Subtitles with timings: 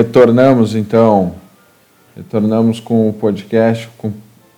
[0.00, 1.34] Retornamos então,
[2.16, 4.14] retornamos com o podcast com o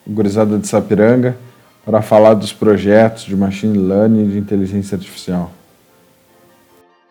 [0.06, 1.36] Gurizada de Sapiranga
[1.84, 5.50] para falar dos projetos de machine learning e de inteligência artificial.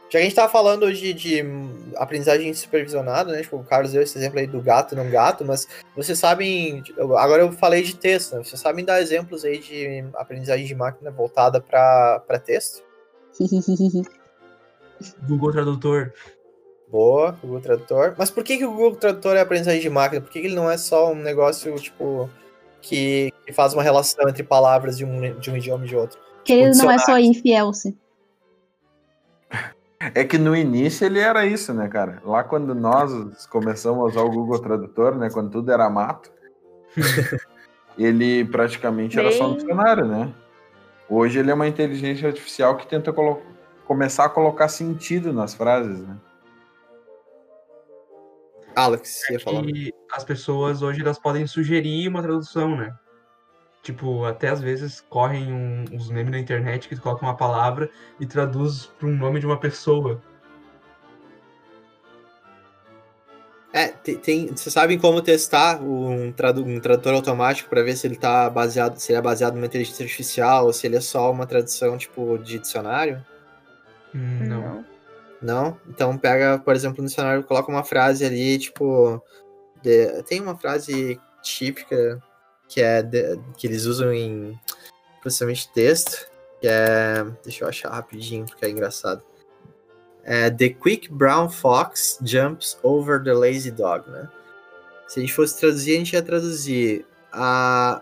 [0.03, 1.43] Já que a gente estava falando hoje de
[1.97, 3.41] aprendizagem supervisionada, né?
[3.41, 6.81] Tipo, o Carlos deu esse exemplo aí do gato não gato, mas vocês sabem.
[7.17, 8.43] Agora eu falei de texto, né?
[8.45, 12.81] Vocês sabem dar exemplos aí de aprendizagem de máquina voltada para texto?
[15.27, 16.13] Google Tradutor.
[16.91, 18.15] Boa, Google Tradutor.
[18.17, 20.21] Mas por que, que o Google Tradutor é aprendizagem de máquina?
[20.21, 22.29] Por que, que ele não é só um negócio, tipo,
[22.81, 26.19] que, que faz uma relação entre palavras de um, de um idioma e de outro?
[26.43, 27.97] Que ele não é só if else.
[30.15, 32.23] É que no início ele era isso, né, cara?
[32.25, 36.31] Lá quando nós começamos a usar o Google Tradutor, né, quando tudo era mato,
[37.95, 39.27] ele praticamente Bem...
[39.27, 40.33] era só um dicionário, né?
[41.07, 43.13] Hoje ele é uma inteligência artificial que tenta
[43.85, 46.17] começar a colocar sentido nas frases, né?
[48.75, 49.63] Alex, ia falar.
[49.65, 52.93] E as pessoas hoje elas podem sugerir uma tradução, né?
[53.83, 57.89] Tipo, até às vezes correm um, uns memes na internet que tu coloca uma palavra
[58.19, 60.21] e traduz para um nome de uma pessoa.
[63.73, 68.05] É, tem, tem vocês sabem como testar um, tradu um tradutor automático para ver se
[68.05, 71.31] ele tá baseado, se ele é baseado numa inteligência artificial ou se ele é só
[71.31, 73.25] uma tradução tipo de dicionário?
[74.13, 74.90] Hum, não.
[75.41, 75.77] Não?
[75.87, 79.21] Então pega, por exemplo, no dicionário, coloca uma frase ali, tipo.
[79.81, 82.21] De, tem uma frase típica
[82.67, 84.57] que é de, que eles usam em
[85.21, 87.25] processamento de texto, que é.
[87.43, 89.23] Deixa eu achar rapidinho, porque é engraçado.
[90.23, 94.29] É The Quick Brown Fox Jumps Over the Lazy Dog, né?
[95.07, 98.01] Se a gente fosse traduzir, a gente ia traduzir a,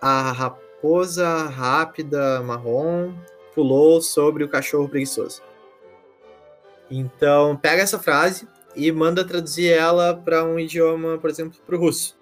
[0.00, 3.14] a raposa rápida marrom
[3.54, 5.42] pulou sobre o cachorro preguiçoso.
[6.90, 11.78] Então, pega essa frase e manda traduzir ela para um idioma, por exemplo, para o
[11.78, 12.18] russo.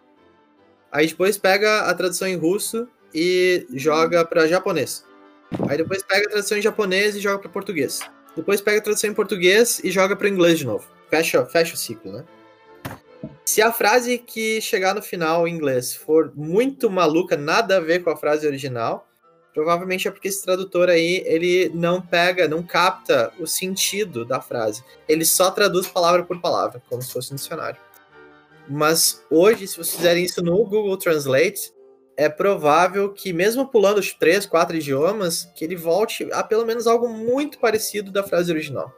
[0.91, 5.05] Aí depois pega a tradução em russo e joga para japonês.
[5.69, 8.01] Aí depois pega a tradução em japonês e joga para português.
[8.37, 10.87] Depois pega a tradução em português e joga para inglês de novo.
[11.11, 12.25] Fecha, fecha o ciclo, né?
[13.45, 18.03] Se a frase que chegar no final em inglês for muito maluca, nada a ver
[18.03, 19.09] com a frase original,
[19.55, 24.83] Provavelmente é porque esse tradutor aí, ele não pega, não capta o sentido da frase.
[25.07, 27.79] Ele só traduz palavra por palavra, como se fosse um dicionário.
[28.69, 31.73] Mas hoje, se vocês fizerem isso no Google Translate,
[32.17, 36.87] é provável que mesmo pulando os três, quatro idiomas, que ele volte a pelo menos
[36.87, 38.93] algo muito parecido da frase original.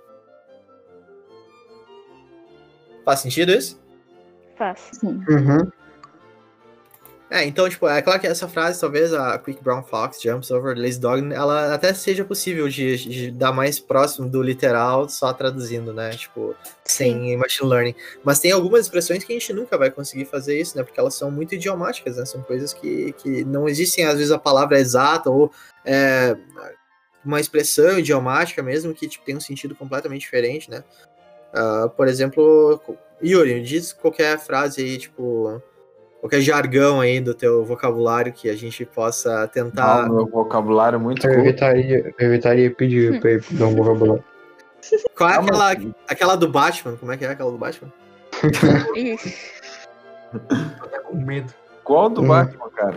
[3.04, 3.81] Faz sentido isso?
[4.56, 4.91] Faz.
[4.92, 5.21] Sim.
[5.28, 5.71] Uhum.
[7.34, 10.78] É, então, tipo, é claro que essa frase, talvez a Quick Brown Fox jumps over
[10.78, 15.93] lazy dog, ela até seja possível de, de dar mais próximo do literal só traduzindo,
[15.93, 16.11] né?
[16.11, 17.95] Tipo, sem machine learning.
[18.22, 20.84] Mas tem algumas expressões que a gente nunca vai conseguir fazer isso, né?
[20.84, 22.25] Porque elas são muito idiomáticas, né?
[22.25, 25.51] São coisas que, que não existem, às vezes, a palavra exata ou
[25.84, 26.37] é,
[27.25, 30.84] uma expressão idiomática mesmo que tipo, tem um sentido completamente diferente, né?
[31.53, 32.81] Uh, por exemplo,
[33.21, 35.61] Yuri, diz qualquer frase aí, tipo
[36.25, 40.09] qualquer jargão aí do teu vocabulário que a gente possa tentar.
[40.09, 44.25] Não, meu vocabulário é muito eu evitaria, eu evitaria pedir pra ele dar um vocabulário.
[45.15, 45.77] Qual é aquela,
[46.09, 46.97] aquela do Batman?
[46.97, 47.93] Como é que é aquela do Batman?
[50.33, 51.53] Tô com medo.
[51.84, 52.29] Qual do hum.
[52.29, 52.97] Batman, cara?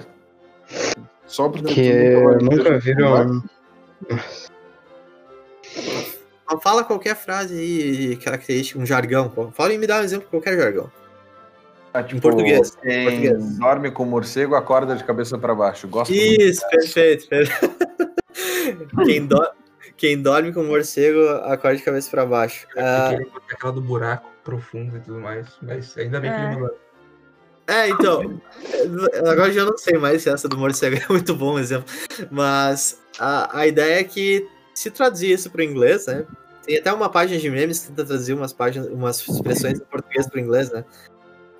[1.25, 3.43] Só porque que eu nunca viram.
[6.61, 9.29] Fala qualquer frase aí característica, um jargão.
[9.51, 10.89] Fala e me dá um exemplo de qualquer jargão.
[11.97, 12.75] Ah, tipo, em português.
[12.75, 13.57] Quem português.
[13.57, 15.87] dorme com morcego acorda de cabeça para baixo.
[15.87, 17.27] Gosto Isso, perfeito.
[19.03, 19.49] quem, do...
[19.97, 22.67] quem dorme com morcego acorda de cabeça para baixo.
[22.77, 23.17] Ah,
[23.51, 25.47] aquela do buraco profundo e tudo mais.
[25.61, 26.77] Mas ainda bem que ele mudou.
[27.65, 28.39] É, então,
[29.29, 31.93] agora já não sei mais se essa do morcego é muito bom exemplo,
[32.31, 36.25] mas a, a ideia é que se traduzir isso para o inglês, né?
[36.63, 40.29] Tem até uma página de memes que tenta traduzir umas páginas, umas expressões em português
[40.29, 40.85] para o inglês, né?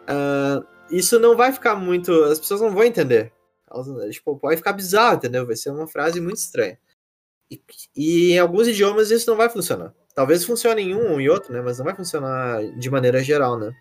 [0.08, 2.12] Uh, isso não vai ficar muito.
[2.24, 3.32] As pessoas não vão entender.
[3.70, 5.46] Elas, tipo, pode ficar bizarro, entendeu?
[5.46, 6.78] Vai ser uma frase muito estranha.
[7.50, 7.62] E,
[7.96, 9.94] e, em alguns idiomas isso não vai funcionar.
[10.16, 11.62] Talvez funcione em um em outro, né?
[11.62, 13.74] Mas não vai funcionar de maneira geral, né?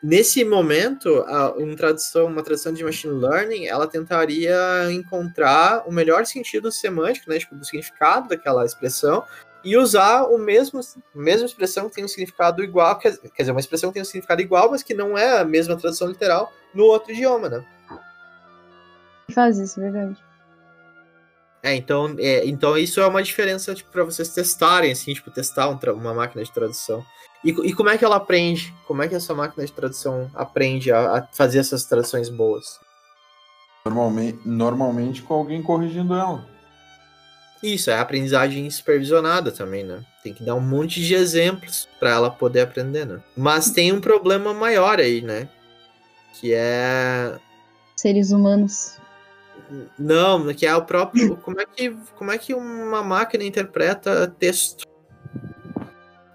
[0.00, 1.24] Nesse momento,
[1.56, 4.56] uma, tradução, uma tradução de machine learning, ela tentaria
[4.92, 7.38] encontrar o melhor sentido semântico, né?
[7.38, 9.24] Tipo, do significado daquela expressão
[9.64, 13.50] e usar o mesmo, a mesma expressão que tem um significado igual, quer, quer dizer,
[13.50, 16.52] uma expressão que tem um significado igual, mas que não é a mesma tradução literal
[16.74, 17.64] no outro idioma, né?
[19.34, 20.16] Faz isso, verdade.
[21.62, 25.68] É, então, é, então isso é uma diferença tipo, para vocês testarem, assim, tipo, testar
[25.68, 27.04] um uma máquina de tradução.
[27.44, 28.74] E, e como é que ela aprende?
[28.86, 32.80] Como é que essa máquina de tradução aprende a, a fazer essas traduções boas?
[33.84, 36.46] Normalmente, normalmente com alguém corrigindo ela.
[37.62, 40.04] Isso, é aprendizagem supervisionada também, né?
[40.22, 43.20] Tem que dar um monte de exemplos para ela poder aprender, né?
[43.36, 45.48] Mas tem um problema maior aí, né?
[46.34, 47.36] Que é
[47.96, 48.96] Seres humanos.
[49.98, 51.36] Não, que é o próprio.
[51.42, 54.86] Como é que, como é que uma máquina interpreta texto?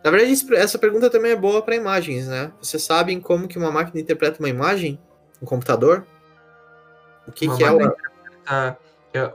[0.03, 2.51] Na verdade, essa pergunta também é boa para imagens, né?
[2.61, 4.99] Vocês sabem como que uma máquina interpreta uma imagem?
[5.41, 6.05] Um computador?
[7.25, 7.77] O que, Uma que é o.
[7.87, 8.75] um-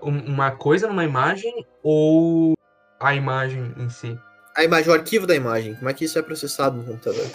[0.02, 2.54] uma coisa numa imagem ou
[3.00, 4.18] a imagem em si?
[4.56, 5.74] A imagem, o arquivo da imagem.
[5.76, 7.26] Como é que isso é processado no computador?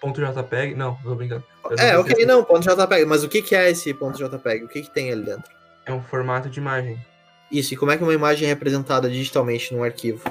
[0.00, 0.74] Ponto JPEG?
[0.74, 1.42] Não, tô brincando.
[1.64, 3.04] Eu não É, sei ok, se não, ponto JPEG.
[3.06, 4.64] Mas o que, que é esse ponto JPEG?
[4.64, 5.50] O que, que tem ali dentro?
[5.86, 6.98] É um formato de imagem.
[7.50, 10.22] Isso, e como é que uma imagem é representada digitalmente num arquivo?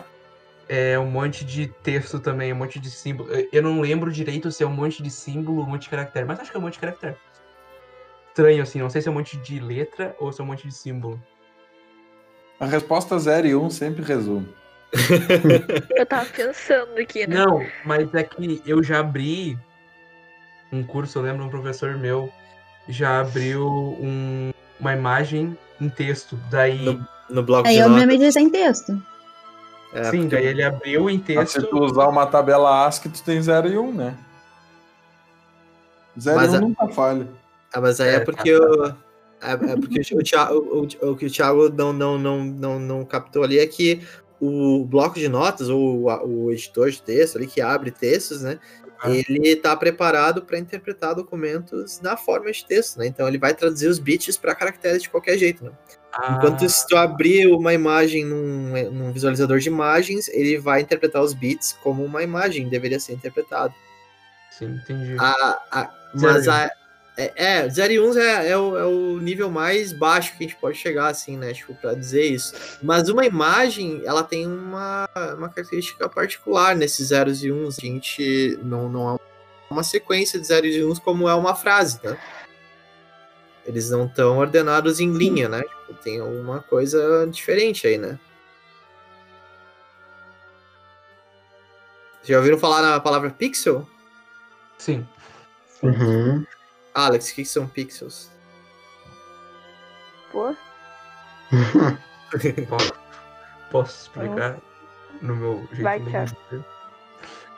[0.70, 3.30] É um monte de texto também, um monte de símbolo.
[3.52, 6.26] Eu- não lembro direito se é um monte de símbolo ou um monte de caractere,
[6.26, 7.16] mas acho que é um monte de caractere.
[8.30, 10.68] Estranho, assim, não sei se é um monte de letra ou se é um monte
[10.68, 11.20] de símbolo.
[12.60, 14.48] A resposta 0 e 1 um sempre resume.
[15.96, 17.36] Eu tava pensando aqui, né?
[17.46, 19.58] Não, mas é que eu já abri
[20.72, 22.32] um curso, eu lembro um professor meu
[22.90, 26.40] já abriu um- uma imagem em texto.
[26.50, 27.94] Daí, No- No bloco Aí, de notas.
[27.96, 29.04] obviamente, ele tem texto.
[29.94, 31.70] É, sim, porque- daí ele abriu em Mas se texto.
[31.70, 34.16] tu usar uma tabela ASCII, tu tem 0 e 1, um, né?
[36.18, 37.28] 0 Mas e 1 um a- nunca falha.
[37.74, 38.96] Ah, mas aí é, É, porque o.
[39.42, 43.06] É, é porque o, Thiago, o, o- que o Thiago não, não, não, não, não
[43.06, 44.02] captou ali é que
[44.40, 48.60] o bloco de notas, ou o, editor de texto ali que abre textos, né?
[49.00, 49.10] Ah.
[49.12, 53.08] Ele está preparado para interpretar documentos na forma de texto, né?
[53.08, 55.72] Então ele vai traduzir os bits para caracteres de qualquer jeito, né?
[56.32, 61.22] Enquanto Ah, se tu abrir uma imagem num, num visualizador de imagens, ele vai interpretar
[61.22, 63.74] os bits como uma imagem deveria ser interpretado.
[64.50, 65.16] Sim, entendi.
[65.20, 66.72] A, a, mas a,
[67.18, 70.48] é, é, 0 e 1 é, é, o, é o nível mais baixo que a
[70.48, 71.52] gente pode chegar, assim, né?
[71.52, 72.54] Tipo, pra dizer isso.
[72.82, 77.80] Mas uma imagem, ela tem uma, uma característica particular nesses zeros e uns.
[77.80, 79.20] A gente não, não é
[79.68, 82.16] uma sequência de zeros e uns como é uma frase, né?
[83.66, 85.64] Eles não estão ordenados em linha, né?
[85.64, 88.20] Tipo, tem alguma coisa diferente aí, né?
[92.24, 93.88] Já ouviram falar na palavra pixel?
[94.78, 95.08] Sim.
[95.82, 96.46] Uhum.
[96.98, 98.32] Alex, o que, são pixels?
[100.32, 100.56] Pô,
[102.68, 102.94] Posso,
[103.72, 104.58] posso explicar
[105.22, 106.66] no meu jeito Vai, de?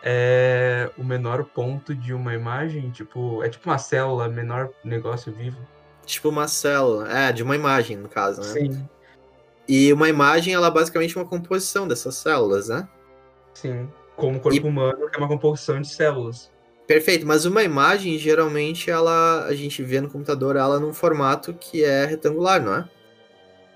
[0.04, 5.58] É o menor ponto de uma imagem, tipo, é tipo uma célula, menor negócio vivo.
[6.06, 8.48] Tipo uma célula, é, de uma imagem, no caso, né?
[8.48, 8.90] Sim,
[9.70, 12.86] E uma imagem, ela é basicamente uma composição dessas células, né?
[13.54, 13.90] sim.
[14.18, 16.52] Como o corpo E- humano, que é uma composição de células.
[16.90, 21.84] Perfeito, mas uma imagem, geralmente, ela a gente vê no computador ela num formato que
[21.84, 22.90] é retangular, não é?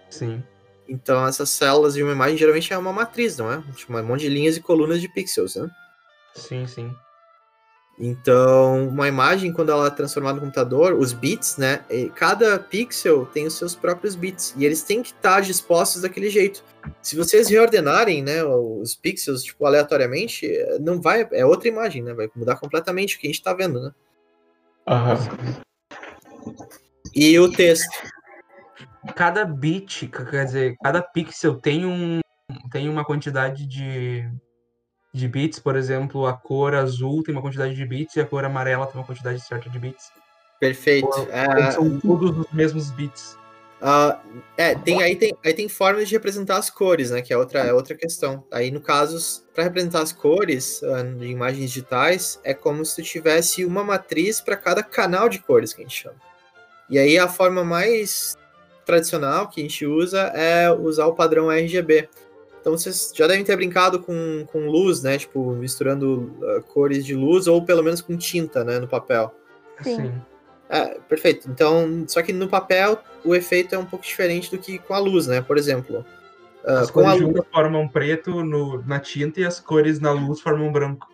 [0.09, 0.43] Sim.
[0.89, 3.63] Então, essas células de uma imagem geralmente é uma matriz, não é?
[3.75, 5.69] Tipo, um monte de linhas e colunas de pixels, né?
[6.33, 6.91] Sim, sim.
[7.99, 11.85] Então, uma imagem, quando ela é transformada no computador, os bits, né?
[12.15, 14.53] Cada pixel tem os seus próprios bits.
[14.57, 16.63] E eles têm que estar dispostos daquele jeito.
[17.01, 20.47] Se vocês reordenarem, né, os pixels, tipo, aleatoriamente,
[20.81, 21.27] não vai.
[21.31, 22.13] É outra imagem, né?
[22.13, 23.91] Vai mudar completamente o que a gente tá vendo, né?
[24.87, 25.17] Aham.
[27.13, 27.95] E o texto.
[29.15, 32.21] Cada bit, quer dizer, cada pixel tem um
[32.71, 34.29] tem uma quantidade de
[35.13, 38.43] de bits, por exemplo, a cor azul tem uma quantidade de bits e a cor
[38.43, 40.11] amarela tem uma quantidade certa de bits.
[40.59, 41.07] Perfeito.
[41.07, 41.27] Ou-
[41.59, 43.37] Eles são todos os mesmos bits.
[43.85, 44.17] Ah,
[44.55, 47.21] é, tem, aí, tem, aí tem formas de representar as cores, né?
[47.21, 48.43] Que é outra, é outra questão.
[48.49, 53.03] Aí, no caso, para representar as cores ah, de imagens digitais, é como se tu
[53.03, 56.15] tivesse uma matriz para cada canal de cores que a gente chama.
[56.89, 58.37] E aí a forma mais
[58.85, 62.07] tradicional que a gente usa é usar o padrão RGB.
[62.63, 65.17] Então vocês já devem ter brincado com, com luz, né?
[65.17, 68.79] Tipo, misturando ah, cores de luz ou pelo menos com tinta, né?
[68.79, 69.35] No papel.
[69.81, 70.13] Sim.
[70.69, 71.49] É, perfeito.
[71.51, 74.97] Então, só que no papel o efeito é um pouco diferente do que com a
[74.99, 75.41] luz, né?
[75.41, 76.05] Por exemplo,
[76.63, 77.35] ah, As com a cores luz.
[77.35, 81.11] juntas formam preto no, na tinta e as cores na luz formam branco.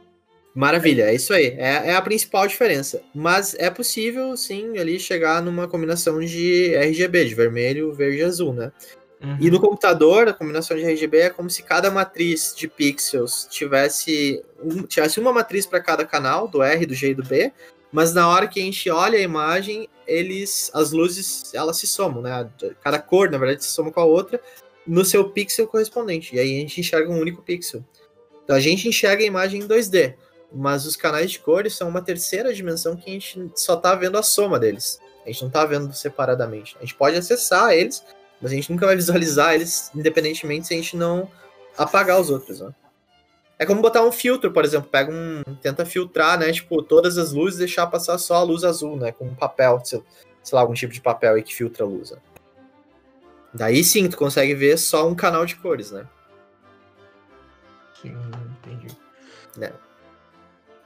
[0.54, 1.56] Maravilha, é isso aí.
[1.58, 3.02] É, é a principal diferença.
[3.14, 8.54] Mas é possível, sim, ali chegar numa combinação de RGB, de vermelho, verde e azul,
[8.54, 8.72] né?
[9.22, 9.38] Uhum.
[9.40, 14.44] E no computador, a combinação de RGB é como se cada matriz de pixels tivesse,
[14.64, 17.52] um- tivesse uma matriz para cada canal, do R, do G e do B,
[17.92, 22.22] mas na hora que a gente olha a imagem, eles, as luzes, elas se somam,
[22.22, 22.50] né?
[22.82, 24.40] Cada cor, na verdade, se soma com a outra,
[24.88, 26.36] no seu pixel correspondente.
[26.36, 27.84] E aí a gente enxerga um único pixel.
[28.44, 30.16] Então a gente enxerga a imagem em 2D,
[30.52, 34.18] mas os canais de cores são uma terceira dimensão que a gente só está vendo
[34.18, 35.00] a soma deles.
[35.26, 36.76] A gente não está vendo separadamente.
[36.78, 38.04] A gente pode acessar eles,
[38.42, 41.30] mas a gente nunca vai visualizar eles independentemente se a gente não
[41.78, 42.62] apagar os outros.
[42.62, 42.74] Né?
[43.58, 45.44] É como botar um filtro, por exemplo, pega um.
[45.62, 46.52] tenta filtrar, né?
[46.52, 49.12] Tipo, todas as luzes e deixar passar só a luz azul, né?
[49.12, 50.02] Com um papel, sei,
[50.42, 52.12] sei lá, algum tipo de papel aí que filtra a luz.
[52.12, 52.18] Né?
[53.54, 56.08] Daí sim, tu consegue ver só um canal de cores, né?
[58.02, 58.16] Sim,
[58.64, 58.96] entendi.
[59.60, 59.74] É.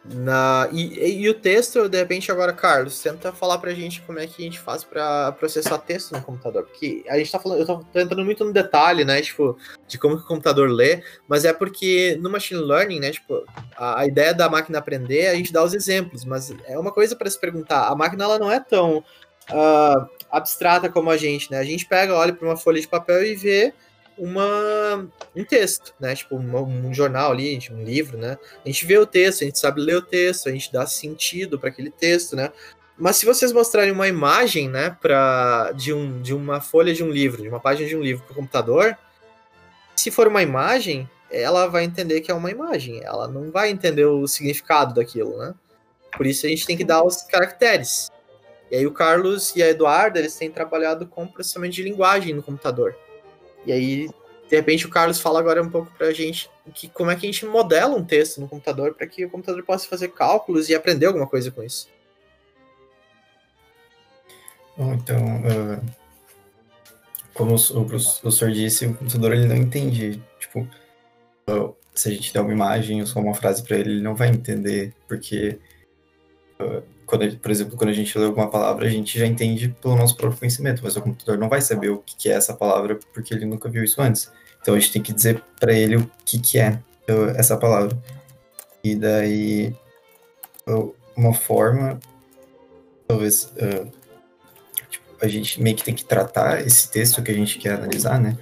[0.05, 4.27] Na, e, e, o texto, de repente, agora, Carlos, tenta falar pra gente como é
[4.27, 6.63] que a gente faz pra processar texto no computador.
[6.63, 9.21] Porque a gente tá falando, eu tô, tô entrando muito no detalhe, né?
[9.21, 9.57] Tipo,
[9.87, 13.11] de como que o computador lê, mas é porque no machine learning, né?
[13.11, 13.45] Tipo,
[13.77, 17.15] a, a ideia da máquina aprender, a gente dá os exemplos, mas é uma coisa
[17.15, 17.87] para se perguntar.
[17.87, 21.59] A máquina, ela não é tão uh, abstrata como a gente, né?
[21.59, 23.73] A gente pega, olha para uma folha de papel e vê
[24.17, 26.15] uma, um texto, né?
[26.15, 28.37] Tipo, um, um, jornal ali, um livro, né?
[28.63, 31.59] A gente vê o texto, a gente sabe ler o texto, a gente dá sentido
[31.59, 32.51] para aquele texto, né?
[32.97, 37.09] Mas se vocês mostrarem uma imagem, né, pra, de, um, de uma folha de um
[37.09, 38.97] livro, de uma página de um livro para o computador,
[39.95, 44.05] se for uma imagem, ela vai entender que é uma imagem, ela não vai entender
[44.05, 45.55] o significado daquilo, né?
[46.15, 48.11] Por isso a gente tem que dar os caracteres.
[48.69, 52.43] E aí o Carlos e a Eduarda, eles têm trabalhado com processamento de linguagem no
[52.43, 52.95] computador.
[53.65, 54.09] E aí,
[54.49, 57.31] de repente, o Carlos fala agora um pouco pra gente que, como é que a
[57.31, 61.05] gente modela um texto no computador para que o computador possa fazer cálculos e aprender
[61.07, 61.87] alguma coisa com isso.
[64.77, 65.81] Bom, então, uh,
[67.33, 70.67] como o, professor disse, o computador ele não entende, tipo,
[71.49, 74.15] uh, se a gente der uma imagem ou só uma frase para ele, ele não
[74.15, 75.59] vai entender, porque
[76.59, 79.95] uh, quando, por exemplo, quando a gente lê alguma palavra, a gente já entende pelo
[79.95, 83.33] nosso próprio conhecimento, mas o computador não vai saber o que é essa palavra porque
[83.33, 84.31] ele nunca viu isso antes.
[84.61, 86.79] Então a gente tem que dizer para ele o que, que é
[87.35, 87.97] essa palavra.
[88.83, 89.75] E daí,
[91.15, 91.99] uma forma,
[93.07, 93.91] talvez, uh,
[94.89, 98.19] tipo, a gente meio que tem que tratar esse texto que a gente quer analisar,
[98.19, 98.37] né?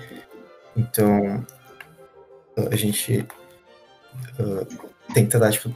[0.75, 1.46] Então,
[2.72, 3.25] a gente
[4.39, 4.65] uh,
[5.13, 5.75] tem que tipo,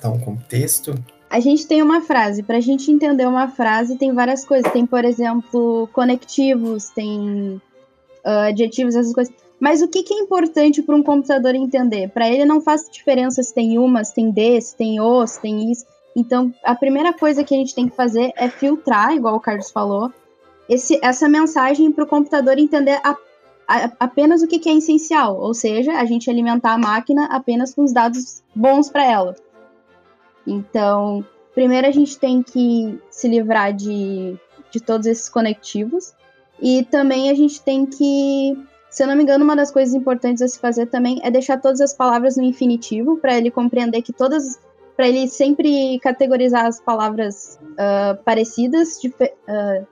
[0.00, 0.94] dar um contexto
[1.30, 2.42] a gente tem uma frase.
[2.42, 4.70] Para a gente entender uma frase, tem várias coisas.
[4.72, 7.62] Tem, por exemplo, conectivos, tem
[8.26, 9.32] uh, adjetivos, essas coisas.
[9.60, 12.08] Mas o que, que é importante para um computador entender?
[12.08, 15.40] Para ele não faz diferença se tem uma, se tem de, se tem o, se
[15.40, 15.86] tem isso.
[16.16, 19.70] Então, a primeira coisa que a gente tem que fazer é filtrar, igual o Carlos
[19.70, 20.12] falou,
[20.68, 23.16] esse, essa mensagem para o computador entender a,
[23.68, 25.38] a, apenas o que, que é essencial.
[25.38, 29.36] Ou seja, a gente alimentar a máquina apenas com os dados bons para ela.
[30.50, 34.36] Então, primeiro a gente tem que se livrar de,
[34.70, 36.12] de todos esses conectivos.
[36.60, 38.58] E também a gente tem que,
[38.90, 41.58] se eu não me engano, uma das coisas importantes a se fazer também é deixar
[41.58, 44.58] todas as palavras no infinitivo, para ele compreender que todas.
[44.96, 49.86] para ele sempre categorizar as palavras uh, parecidas, uh,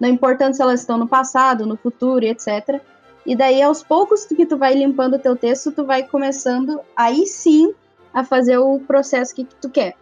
[0.00, 2.80] não importando se elas estão no passado, no futuro, etc.
[3.26, 7.26] E daí, aos poucos que tu vai limpando o teu texto, tu vai começando, aí
[7.26, 7.74] sim,
[8.12, 9.94] a fazer o processo que tu quer.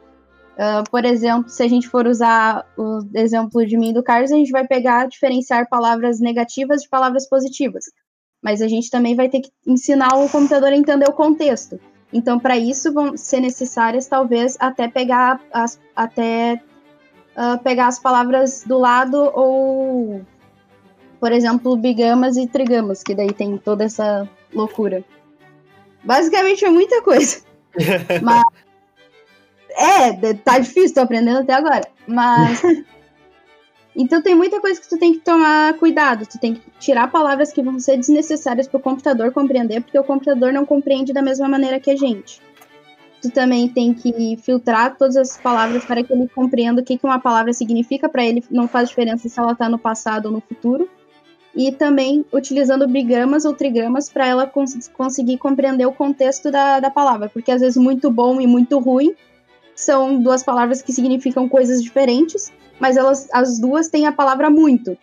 [0.53, 4.31] Uh, por exemplo, se a gente for usar o exemplo de mim e do Carlos,
[4.31, 7.85] a gente vai pegar, diferenciar palavras negativas de palavras positivas.
[8.43, 11.81] Mas a gente também vai ter que ensinar o computador a entender o contexto.
[12.13, 16.61] Então, para isso, vão ser necessárias, talvez, até pegar as, até,
[17.35, 20.21] uh, pegar as palavras do lado ou,
[21.19, 25.03] por exemplo, bigamas e trigamas, que daí tem toda essa loucura.
[26.05, 27.41] Basicamente é muita coisa.
[28.21, 28.43] Mas
[29.77, 31.87] é, tá difícil, tô aprendendo até agora.
[32.07, 32.63] Mas.
[33.97, 36.27] então tem muita coisa que tu tem que tomar cuidado.
[36.27, 40.05] Tu tem que tirar palavras que vão ser desnecessárias para o computador compreender, porque o
[40.05, 42.41] computador não compreende da mesma maneira que a gente.
[43.21, 47.07] Tu também tem que filtrar todas as palavras para que ele compreenda o que, que
[47.07, 48.09] uma palavra significa.
[48.09, 50.89] Para ele não faz diferença se ela está no passado ou no futuro
[51.55, 56.91] e também utilizando bigramas ou trigramas para ela cons conseguir compreender o contexto da, da
[56.91, 59.15] palavra, porque às vezes muito bom e muito ruim
[59.83, 64.97] são duas palavras que significam coisas diferentes, mas elas as duas têm a palavra muito.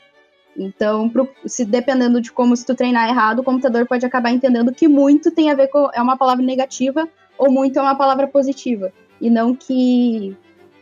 [0.57, 4.73] Então, pro, se dependendo de como se tu treinar errado, o computador pode acabar entendendo
[4.73, 7.07] que muito tem a ver com é uma palavra negativa
[7.37, 10.35] ou muito é uma palavra positiva, e não que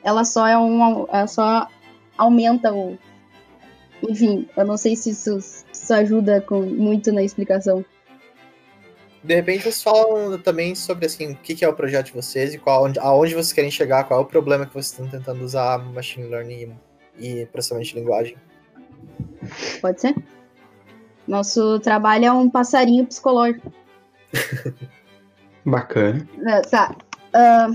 [0.04, 1.68] ela só é um ela só
[2.18, 2.98] aumenta o
[4.10, 7.84] enfim, eu não sei se isso, isso ajuda com, muito na explicação.
[9.28, 12.58] De repente vocês falam também sobre assim, o que é o projeto de vocês e
[12.58, 16.30] qual, aonde vocês querem chegar, qual é o problema que vocês estão tentando usar machine
[16.30, 16.74] learning
[17.20, 18.38] e processamento de linguagem.
[19.82, 20.16] Pode ser?
[21.28, 23.70] Nosso trabalho é um passarinho psicológico.
[25.66, 26.26] Bacana.
[26.46, 26.96] É, Tá.
[27.34, 27.70] Ah,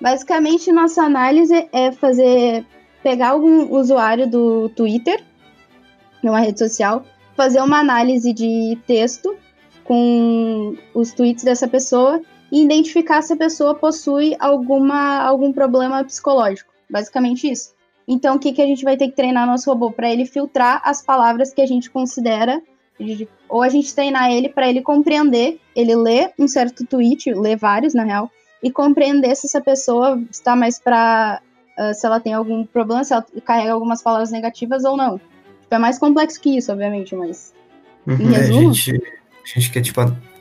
[0.00, 2.64] basicamente, nossa análise é fazer.
[3.02, 5.20] pegar algum usuário do Twitter,
[6.22, 7.04] numa rede social,
[7.36, 9.36] fazer uma análise de texto
[9.86, 16.72] com os tweets dessa pessoa e identificar se a pessoa possui alguma, algum problema psicológico.
[16.88, 17.74] Basicamente isso.
[18.06, 19.90] Então, o que, que a gente vai ter que treinar nosso robô?
[19.90, 22.62] Para ele filtrar as palavras que a gente considera.
[23.48, 27.92] Ou a gente treinar ele para ele compreender, ele lê um certo tweet, lê vários
[27.92, 28.30] na real,
[28.62, 31.42] e compreender se essa pessoa está mais para.
[31.94, 35.18] se ela tem algum problema, se ela carrega algumas palavras negativas ou não.
[35.18, 37.54] Tipo, é mais complexo que isso, obviamente, mas.
[38.06, 38.32] Em Uhum.
[38.32, 39.02] É, resumo, gente,
[39.54, 40.00] a gente quer, tipo,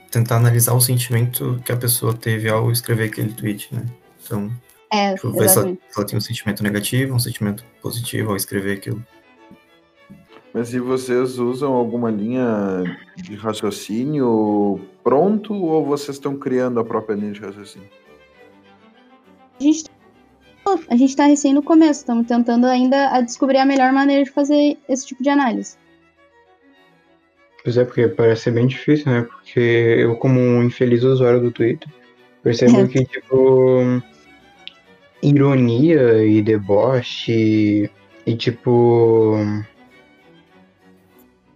[0.09, 3.85] tentar analisar o sentimento que a pessoa teve ao escrever aquele tweet, né?
[4.23, 4.51] Então,
[4.91, 8.35] é, tipo, ver se ela, se ela tem um sentimento negativo, um sentimento positivo ao
[8.35, 9.03] escrever aquilo.
[10.53, 12.83] Mas e vocês usam alguma linha
[13.17, 17.89] de raciocínio pronto ou vocês estão criando a própria linha de raciocínio?
[19.59, 19.83] A gente,
[20.93, 24.77] gente tá recém no começo, estamos tentando ainda a descobrir a melhor maneira de fazer
[24.87, 25.77] esse tipo de análise.
[27.65, 29.23] Pois é, porque parece ser bem difícil, né?
[29.23, 31.89] Porque eu, como um infeliz usuário do Twitter,
[32.43, 32.87] percebo É.
[32.87, 34.03] que, tipo,
[35.23, 37.89] ironia e deboche
[38.23, 39.35] e, tipo.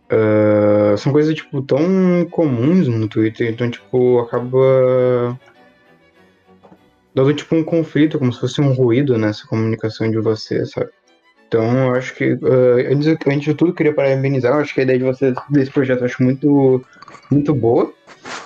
[0.09, 5.39] ah, são coisas, tipo, tão comuns no Twitter, então, tipo, acaba
[7.13, 10.89] dando, tipo, um conflito, como se fosse um ruído nessa comunicação de vocês, sabe?
[11.49, 14.53] Então, eu acho que, ah, antes, antes de tudo, queria parabenizar.
[14.53, 16.85] Eu acho que a ideia de vocês desse projeto eu acho muito,
[17.31, 17.91] muito boa.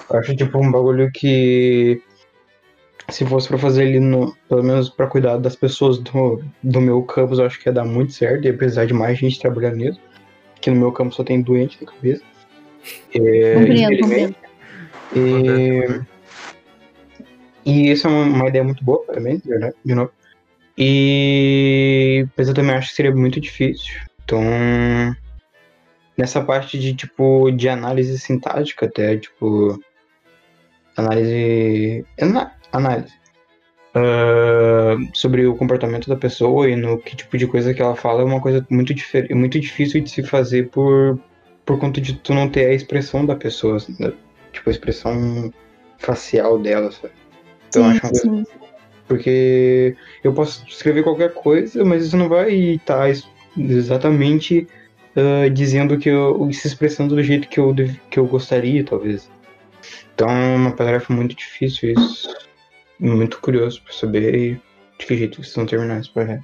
[0.10, 2.02] Eu acho, tipo, um bagulho que,
[3.10, 7.04] se fosse pra fazer ali, no, pelo menos pra cuidar das pessoas do, do meu
[7.04, 8.46] campus, eu acho que ia dar muito certo.
[8.46, 10.00] E apesar de mais gente trabalhar nisso,
[10.62, 12.24] que no meu campus só tem doente na cabeça.
[13.14, 14.36] É, Compreendo, compreendo.
[15.14, 16.02] E,
[17.66, 20.12] e isso é uma, uma ideia muito boa, parabéns, verdade, de novo.
[20.78, 23.94] E mas eu também acho que seria muito difícil.
[24.24, 24.42] Então,
[26.18, 29.80] nessa parte de tipo de análise sintática até, tipo
[30.96, 32.06] análise
[32.72, 33.14] análise
[33.96, 38.22] ah, sobre o comportamento da pessoa e no que tipo de coisa que ela fala
[38.22, 41.20] é uma coisa muito diferente, muito difícil de se fazer por
[41.66, 44.12] por conta de tu não ter a expressão da pessoa, né?
[44.52, 45.54] tipo a expressão
[45.98, 47.14] facial dela, sabe?
[47.70, 48.63] Então, eu acho uma coisa sim.
[49.08, 53.10] Porque eu posso escrever qualquer coisa, mas isso não vai estar
[53.58, 54.68] exatamente
[55.16, 57.74] ah, dizendo que eu se expressando do jeito que eu,
[58.10, 59.30] que eu gostaria, talvez.
[60.14, 62.36] Então é uma tarefa muito difícil isso.
[63.00, 64.60] Muito curioso pra saber
[64.98, 66.44] de que jeito vocês vão terminar esse projeto.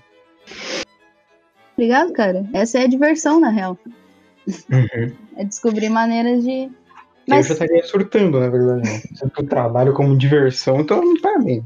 [1.73, 2.45] Obrigado, cara.
[2.53, 3.77] Essa é a diversão, na real.
[4.47, 5.13] Uhum.
[5.37, 6.63] É descobrir maneiras de.
[6.63, 6.71] Eu
[7.27, 8.81] Mas já estaria surtando, na verdade.
[8.81, 8.97] né?
[9.13, 11.63] Se eu trabalho como diversão, então parabéns.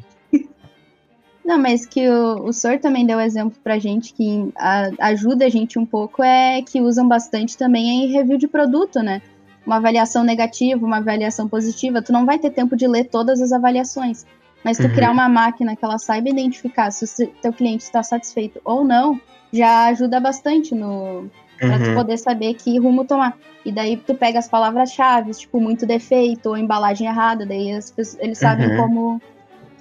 [1.45, 5.49] Não, mas que o, o Sor também deu exemplo pra gente que a- ajuda a
[5.49, 9.21] gente um pouco é que usam bastante também em review de produto, né?
[9.65, 13.51] Uma avaliação negativa, uma avaliação positiva, tu não vai ter tempo de ler todas as
[13.51, 14.25] avaliações.
[14.63, 14.93] Mas tu Uhum.
[14.93, 19.19] criar uma máquina que ela saiba identificar se o teu cliente está satisfeito ou não,
[19.51, 21.29] já ajuda bastante no
[21.59, 21.95] pra tu Uhum.
[21.95, 23.37] poder saber que rumo tomar.
[23.65, 28.37] E daí tu pega as palavras-chave, tipo muito defeito ou embalagem errada, daí pessoas- eles
[28.37, 28.77] sabem Uhum.
[28.77, 29.21] como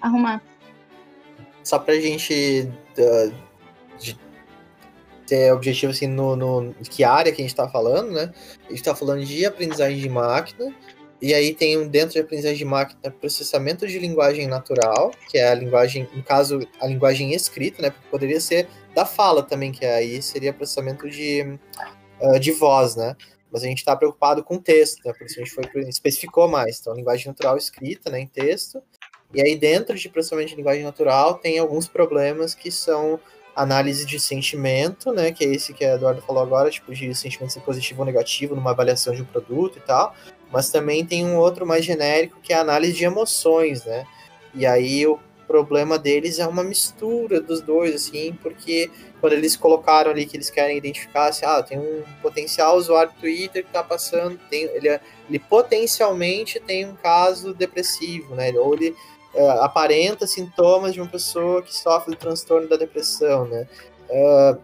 [0.01, 0.41] arrumar.
[1.65, 2.69] Só pra gente
[3.99, 4.19] de-
[5.27, 8.33] ter objetivo assim no, no que área que a gente tá falando, né?
[8.67, 10.75] A gente tá falando de aprendizagem de máquina,
[11.23, 15.55] e aí tem dentro de aprendizagem de máquina processamento de linguagem natural, que é a
[15.55, 17.91] linguagem, no caso, a linguagem escrita, né?
[17.91, 21.59] Porque poderia ser da fala também, que aí seria processamento de,
[22.21, 23.17] ah, de voz, né?
[23.53, 25.13] Mas a gente está preocupado com texto, né?
[25.13, 26.81] Por isso a gente foi, especificou mais.
[26.81, 28.83] Então, linguagem natural escrita, né, em texto.
[29.35, 33.19] E aí, dentro de processamento de linguagem natural, tem alguns problemas que são
[33.55, 35.33] análise de sentimento, né?
[35.33, 38.55] Que é esse que a Eduardo falou agora, tipo, de sentimento ser positivo ou negativo
[38.55, 40.15] numa avaliação de um produto e tal.
[40.51, 44.07] Mas também tem um outro mais genérico, que é a análise de emoções, né?
[44.55, 48.91] E aí o problema deles é uma mistura dos dois, assim, porque
[49.21, 53.21] quando eles colocaram ali que eles querem identificar, assim, ah, tem um potencial usuário do
[53.21, 58.51] Twitter que tá passando, tem, ele, é- ele potencialmente tem um caso depressivo, né?
[58.53, 58.97] Ou ele
[59.35, 63.67] é, aparenta sintomas de uma pessoa que sofre do transtorno da depressão, né?
[64.09, 64.57] É,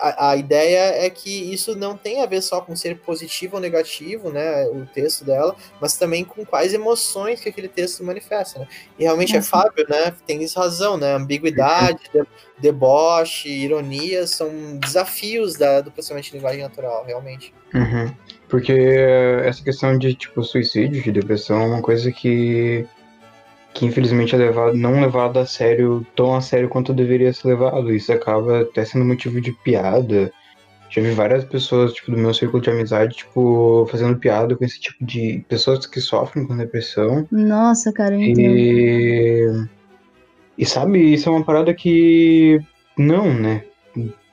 [0.00, 3.60] a, a ideia é que isso não tem a ver só com ser positivo ou
[3.60, 8.68] negativo, né, o texto dela, mas também com quais emoções que aquele texto manifesta, né?
[8.98, 9.42] E realmente é Uhum.
[9.44, 12.26] Fábio, né, tem isso razão, né, ambiguidade, de-
[12.58, 17.52] deboche, ironia, são desafios da, do processamento de linguagem natural, realmente.
[17.74, 18.14] Uhum.
[18.48, 18.72] Porque
[19.44, 22.86] essa questão de, tipo, suicídio, de depressão, é uma coisa que,
[23.78, 27.94] que infelizmente é levado, não levado a sério, tão a sério quanto deveria ser levado.
[27.94, 30.32] Isso acaba até sendo motivo de piada.
[30.90, 34.80] Já vi várias pessoas, tipo, do meu círculo de amizade, tipo, fazendo piada com esse
[34.80, 37.24] tipo de pessoas que sofrem com depressão.
[37.30, 38.56] Nossa, cara, eu entendo.
[38.56, 39.68] E,
[40.58, 42.58] e sabe, isso é uma parada que
[42.96, 43.62] não, né?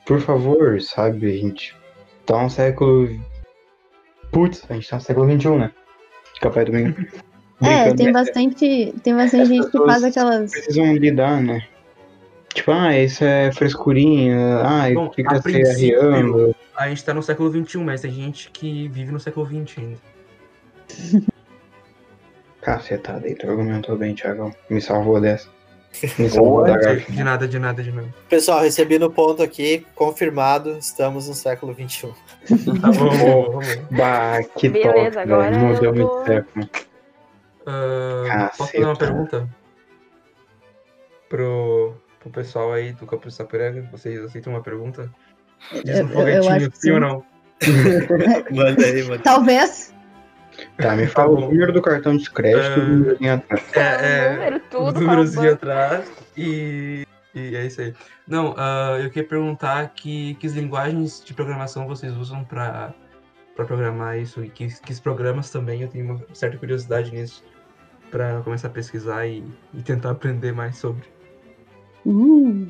[0.04, 1.76] Por favor, sabe, a gente
[2.24, 3.08] tá um século.
[4.32, 5.70] Putz, a gente tá no século XXI, né?
[6.40, 6.96] Café domingo.
[7.60, 8.12] É, tem né?
[8.12, 10.50] bastante, tem bastante gente que faz aquelas.
[10.50, 11.66] Precisam lidar, né?
[12.52, 16.54] Tipo, ah, isso é frescurinha, ah, Bom, fica a se arriando.
[16.76, 19.98] A gente tá no século XXI, mas tem gente que vive no século XX ainda.
[22.60, 24.54] Cacetada aí, tu argumentou bem, Thiago.
[24.68, 25.48] Me salvou dessa.
[26.18, 27.12] Me salvou da De, garfa.
[27.12, 28.08] de nada, de nada, de nada.
[28.28, 32.08] Pessoal, recebi no ponto aqui, confirmado, estamos no século XXI.
[32.80, 33.74] Tá bom, vamos, vamos.
[33.90, 35.58] Bah, que Beleza, top, agora.
[35.58, 36.68] Mudou muito vou-
[37.66, 39.48] Ah, posso fazer uma pergunta?
[41.28, 43.82] Pro, pro pessoal aí do Campus Sapiranga?
[43.90, 45.10] Vocês aceitam uma pergunta?
[45.84, 47.24] Diz Eu- um foguetinho, sim ou não?
[48.52, 49.22] Manda aí, manda.
[49.22, 49.94] Talvez.
[50.78, 51.48] Tá, me Tá fala o bom.
[51.50, 52.82] número do cartão de crédito É.
[52.82, 53.76] e o número atrás.
[53.76, 57.94] É, é, número, o tudo, númerozinho fala atrás e, e é isso aí.
[58.26, 62.94] Não, ah, eu queria perguntar que, que linguagens de programação vocês usam para
[63.56, 67.42] programar isso e que, que programas também, eu tenho uma certa curiosidade nisso
[68.10, 71.04] para começar a pesquisar e, e tentar aprender mais sobre.
[72.04, 72.68] Uh.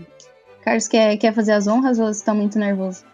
[0.62, 3.04] Carlos, quer, quer fazer as honras ou você tá muito nervoso?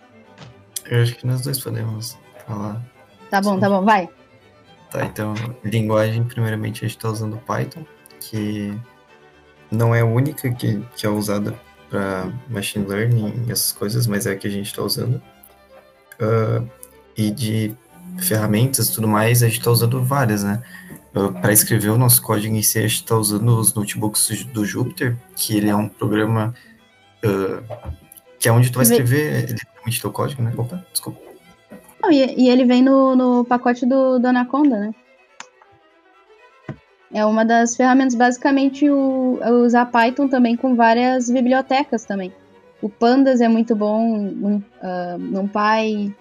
[0.87, 2.83] Eu acho que nós dois podemos falar.
[3.31, 4.09] Tá bom, tá bom, vai.
[4.91, 7.85] Tá, então, linguagem, primeiramente a gente está usando Python,
[8.21, 8.79] que
[9.71, 11.55] não é a única que, que é usada
[11.89, 15.21] para machine learning e essas coisas, mas é a que a gente está usando.
[16.21, 16.63] Ah,
[17.17, 17.75] e de
[18.19, 20.63] ferramentas e tudo mais, a gente está usando várias, né?
[21.41, 25.17] Para escrever o nosso código em si, a gente está usando os notebooks do Jupyter,
[25.37, 26.55] que ele é um programa
[27.25, 27.93] ah,
[28.39, 30.53] que é onde tu vai escrever literalmente teu código, né?
[30.57, 31.21] Opa, desculpa.
[32.03, 34.95] Não, e, e ele vem no, no pacote do, do Anaconda, né?
[37.15, 42.33] É uma das ferramentas, basicamente, o, é usar Python também com várias bibliotecas também.
[42.81, 46.13] O Pandas é muito bom, num, uh, NumPy,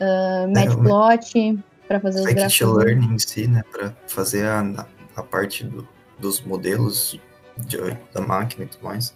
[0.00, 2.84] uh, Matplotlib, para fazer os Scikit gráficos.
[2.84, 5.86] Learning em si, né, para fazer a, a parte do-
[6.18, 7.18] dos modelos
[7.58, 9.14] de- da máquina e tudo mais.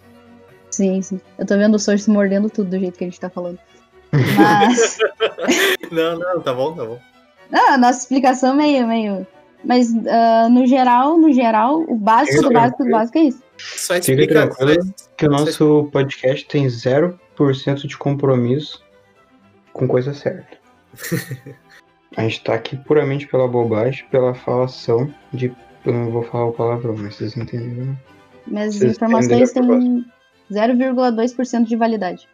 [0.69, 1.19] Sim, sim.
[1.37, 3.59] Eu tô vendo o Source mordendo tudo do jeito que a gente tá falando.
[4.11, 4.97] Mas.
[5.91, 6.99] Não, não, tá bom, tá bom.
[7.49, 9.27] Não, a nossa explicação meio, meio.
[9.63, 13.43] Mas ah, no geral, no geral, o básico Fica do básico do básico é isso.
[13.57, 18.81] Só Fica tranquilo que o nosso podcast tem 0% de compromisso
[19.73, 20.57] com coisa certa.
[22.17, 25.53] A gente tá aqui puramente pela bobagem, pela falação de.
[25.85, 27.85] Eu não vou falar o palavrão, mas vocês entenderam.
[27.91, 27.97] né?
[28.45, 30.05] Mas as Vocês informações têm
[30.51, 32.27] 0,2% de validade.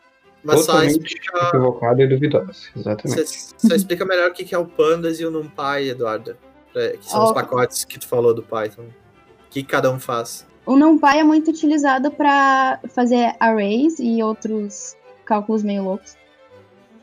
[0.43, 2.53] Mas só Totalmente explica, equivocada e duvidosa.
[2.75, 3.27] Exatamente.
[3.29, 6.35] só, só explica melhor o que que é o Pandas e o NumPy, Eduardo.
[6.73, 7.33] pra- Que são os Ó.
[7.33, 8.83] pacotes que tu falou do Python.
[8.83, 10.45] O que cada um faz.
[10.65, 16.15] O NumPy é muito utilizado para fazer arrays e outros cálculos meio loucos.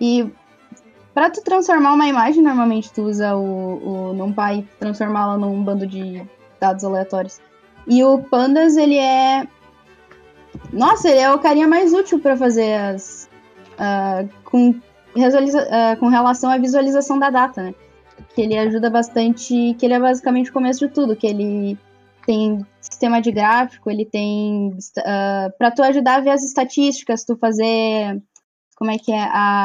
[0.00, 0.30] E
[1.14, 6.26] para tu transformar uma imagem, normalmente tu usa o, o NumPy, transformá-la num bando de
[6.60, 7.40] dados aleatórios.
[7.86, 9.46] E o Pandas, ele é.
[10.72, 13.28] Nossa, ele é o carinha mais útil para fazer as.
[13.78, 14.74] ah, com,
[15.70, 17.74] ah, com relação à visualização da data, né?
[18.34, 19.74] Que ele ajuda bastante.
[19.78, 21.78] Que ele é basicamente o começo de tudo, que ele
[22.26, 27.36] tem sistema de gráfico, ele tem uh, para tu ajudar a ver as estatísticas, tu
[27.36, 28.22] fazer
[28.76, 29.64] como é que é a,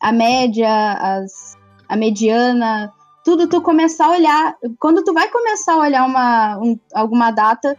[0.00, 1.56] a média, as,
[1.88, 2.92] a mediana,
[3.24, 7.76] tudo tu começar a olhar, quando tu vai começar a olhar uma um- alguma data,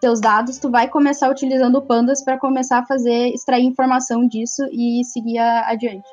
[0.00, 4.62] teus dados, tu vai começar utilizando o Pandas para começar a fazer extrair informação disso
[4.72, 6.08] e seguir a- adiante.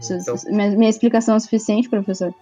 [0.00, 2.34] Isso- Então, minha, minha explicação é suficiente, professor?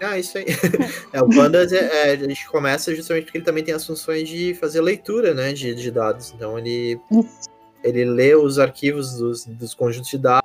[0.00, 0.46] Ah, isso aí.
[1.12, 4.28] É, o Pandas, é, é, a gente começa justamente porque ele também tem as funções
[4.28, 6.32] de fazer leitura, né, de, de dados.
[6.34, 7.48] Então, ele, Isso.
[7.84, 10.39] ele lê os arquivos dos, dos conjuntos de dados,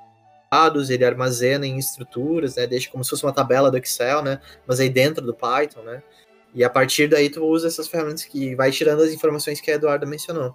[0.90, 4.80] ele armazena em estruturas, né, deixa como se fosse uma tabela do Excel, né, mas
[4.80, 6.02] aí dentro do Python, né.
[6.54, 9.74] E a partir daí tu usa essas ferramentas que vai tirando as informações que a
[9.74, 10.54] Eduarda mencionou.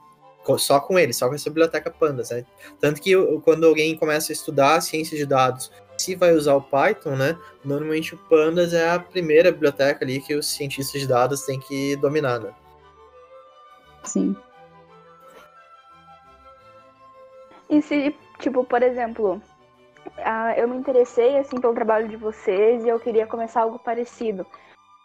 [0.58, 2.44] só com ele, só com essa biblioteca Pandas, né?
[2.80, 3.12] Tanto que
[3.44, 7.38] quando alguém começa a estudar ciência de dados, se vai usar o Python, né?
[7.64, 11.96] Normalmente o Pandas é a primeira biblioteca ali que os cientistas de dados têm que
[11.98, 12.52] dominar, né?
[14.04, 14.36] Sim.
[17.70, 19.42] E se, tipo, por exemplo,
[20.18, 24.46] ah, eu me interessei, assim, pelo trabalho de vocês e eu queria começar algo parecido.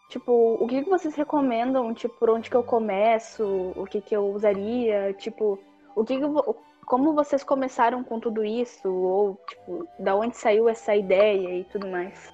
[0.09, 1.93] Tipo, o que que vocês recomendam?
[1.93, 3.73] Tipo, por onde que eu começo?
[3.77, 5.13] O que que eu usaria?
[5.15, 5.59] Tipo,
[5.95, 6.57] o que que eu
[6.87, 8.89] como vocês começaram com tudo isso?
[8.89, 12.33] Ou, tipo, da onde saiu essa ideia e tudo mais?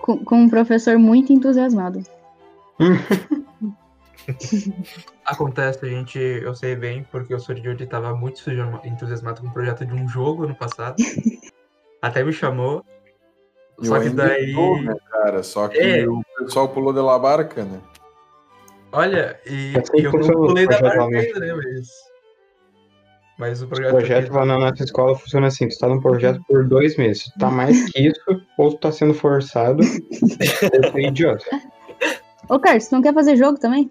[0.00, 2.00] Com, com um professor muito entusiasmado.
[5.24, 9.52] Acontece, a gente, eu sei bem, porque o Sordiode estava muito entusiasma- entusiasmado com o
[9.52, 10.96] projeto de um jogo no passado.
[12.02, 12.84] Até me chamou.
[13.78, 14.52] Eu Só que daí.
[14.54, 15.42] tô, né, cara?
[15.42, 16.06] Só que É.
[16.08, 17.80] o pessoal pulou de la barca, né?
[18.92, 21.18] Olha, e, Assim e eu não pulei da projeto barca lá, né?
[21.20, 21.54] ainda, né?
[21.54, 21.88] Mas.
[23.36, 23.90] Mas o O projeto.
[23.90, 27.24] projeto lá na nossa escola funciona assim: tu tá num projeto por dois meses.
[27.24, 28.20] Tu tá mais que isso,
[28.56, 29.82] ou tu tá sendo forçado,
[30.84, 31.44] ou tu é idiota.
[32.48, 33.90] Ô, Carlos, tu não quer fazer jogo também?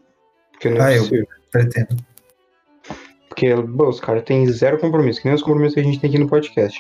[0.64, 1.28] Porque não é Ah, eu- possível.
[1.52, 1.98] Pretendo.
[3.28, 6.10] Porque, bom, os caras têm zero compromisso, que nem os compromissos que a gente tem
[6.10, 6.80] aqui no podcast.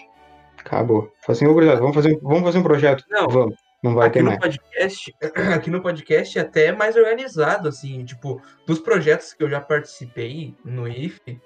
[0.57, 1.11] Acabou.
[1.27, 3.03] Assim, ô, gurizada, vamos fazer, um, vamos fazer um projeto?
[3.09, 3.27] Não.
[3.27, 3.55] Vamos.
[3.83, 4.39] Não vai aqui ter no mais.
[4.39, 5.13] podcast,
[5.53, 10.55] aqui no podcast é até mais organizado, assim, tipo, dos projetos que eu já participei
[10.63, 11.41] no IFE,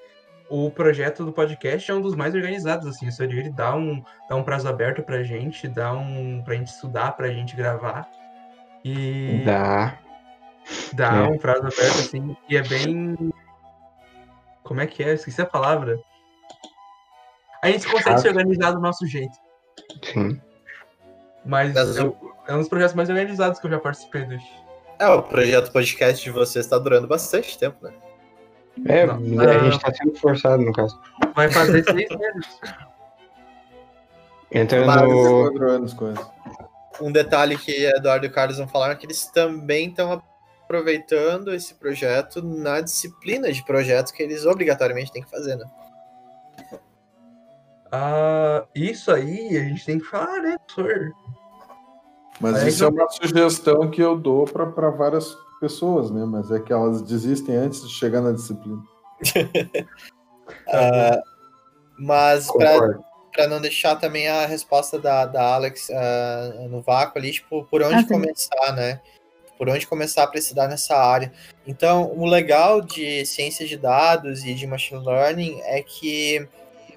[0.47, 4.03] o projeto do podcast é um dos mais organizados, assim, só de ele dá um,
[4.29, 8.07] dá um prazo aberto pra gente, dá um pra gente estudar, pra gente gravar.
[8.85, 9.97] E Dá.
[10.93, 11.21] Dá É.
[11.23, 13.15] um prazo aberto, assim, e é bem.
[14.63, 15.09] Como é que é?
[15.11, 15.99] Eu Esqueci a palavra.
[17.63, 18.21] A gente consegue Chato.
[18.21, 19.35] se organizar do nosso jeito.
[20.03, 20.39] Sim.
[21.45, 22.15] Mas é, um-
[22.47, 24.45] é um dos projetos mais organizados que eu já participei do IFE.
[24.99, 27.93] É, o projeto podcast de vocês está durando bastante tempo, né?
[28.85, 29.71] É, Não, a não.
[29.71, 30.99] gente tá sendo forçado, no caso.
[31.35, 32.59] Vai fazer seis meses.
[34.51, 35.41] Entra Mas- no.
[35.51, 36.19] Quatro anos quase.
[37.01, 40.21] Um detalhe que Eduardo e o Carlos vão falar é que eles também estão
[40.77, 45.65] aproveitando esse projeto na disciplina de projetos que eles obrigatoriamente têm que fazer, né?
[47.89, 51.13] Ah, isso aí a gente tem que falar, né, professor?
[52.41, 56.25] Mas Aí isso é que- uma sugestão que eu dou para várias pessoas, né?
[56.25, 58.81] Mas é que elas desistem antes de chegar na disciplina.
[60.69, 61.21] Ah,
[61.97, 62.47] mas
[63.33, 67.81] para não deixar também a resposta da, da Alex ah, no vácuo ali, tipo, por
[67.81, 68.07] onde Ah, sim.
[68.07, 69.01] começar, né?
[69.57, 71.31] Por onde começar para estudar nessa área.
[71.65, 76.47] Então, o legal de ciências de dados e de machine learning é que,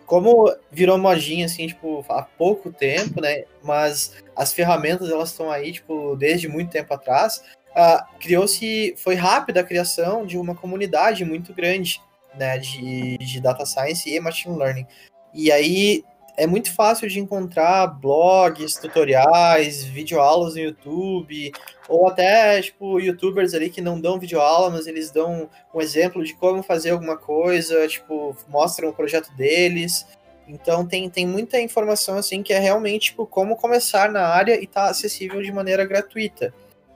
[0.06, 3.44] como virou modinha, assim, tipo, há pouco tempo, né?
[3.62, 7.42] Mas as ferramentas, elas estão aí, tipo, desde muito tempo atrás,
[7.74, 12.00] ah, criou-se, foi rápida a criação de uma comunidade muito grande,
[12.34, 12.58] né?
[12.58, 14.86] De, de data science e machine learning.
[15.32, 16.04] E aí
[16.36, 21.52] é muito fácil de encontrar blogs, tutoriais, videoaulas no YouTube,
[21.88, 26.34] ou até, tipo, youtubers ali que não dão videoaula, mas eles dão um exemplo de
[26.34, 30.06] como fazer alguma coisa, tipo, mostram o projeto deles.
[30.48, 34.66] Então tem, tem muita informação, assim, que é realmente, tipo, como começar na área e
[34.66, 36.52] tá acessível de maneira gratuita.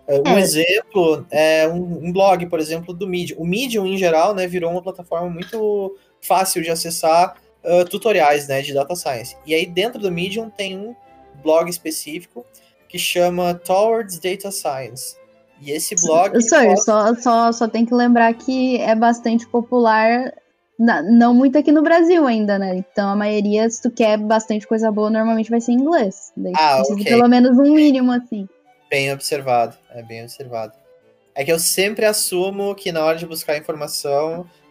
[0.07, 0.41] É, Um É.
[0.41, 3.39] exemplo é um, um blog, por exemplo, do Medium.
[3.41, 8.63] O Medium, em geral, né, virou uma plataforma muito fácil de acessar uh, tutoriais né,
[8.63, 9.37] de data science.
[9.47, 10.95] E aí dentro do Medium tem um
[11.43, 12.45] blog específico
[12.89, 15.17] que chama Towards Data Science.
[15.61, 16.35] E esse blog.
[16.35, 20.33] Mostra- só, só, só tem que lembrar que é bastante popular,
[20.79, 22.77] na- não muito aqui no Brasil ainda, né?
[22.77, 26.33] Então a maioria, se tu quer bastante coisa boa, normalmente vai ser em inglês.
[26.37, 28.49] Daí Ah, pelo menos um mínimo, assim.
[28.91, 30.73] Bem observado, é bem observado.
[31.35, 34.64] É que eu sempre assumo que na hora de buscar informação, ah,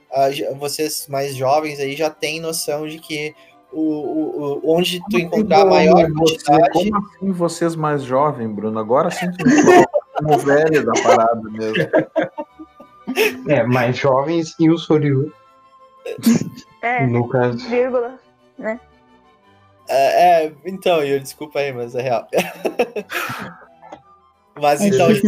[0.58, 3.34] vocês mais jovens aí já têm noção de que
[3.72, 6.70] o, o, o- onde tu encontrar a maior Você- quantidade.
[6.72, 8.80] como assim vocês mais jovens, Bruno?
[8.80, 9.46] Agora sim tô
[10.26, 11.76] como velho da parada mesmo.
[13.50, 15.32] É, mais jovens e o Soryu,
[16.82, 17.58] É, no caso.
[17.70, 18.18] vírgula.
[19.90, 22.28] É, é, então, eu desculpa aí, mas é real.
[24.60, 25.28] mas É então, tipo,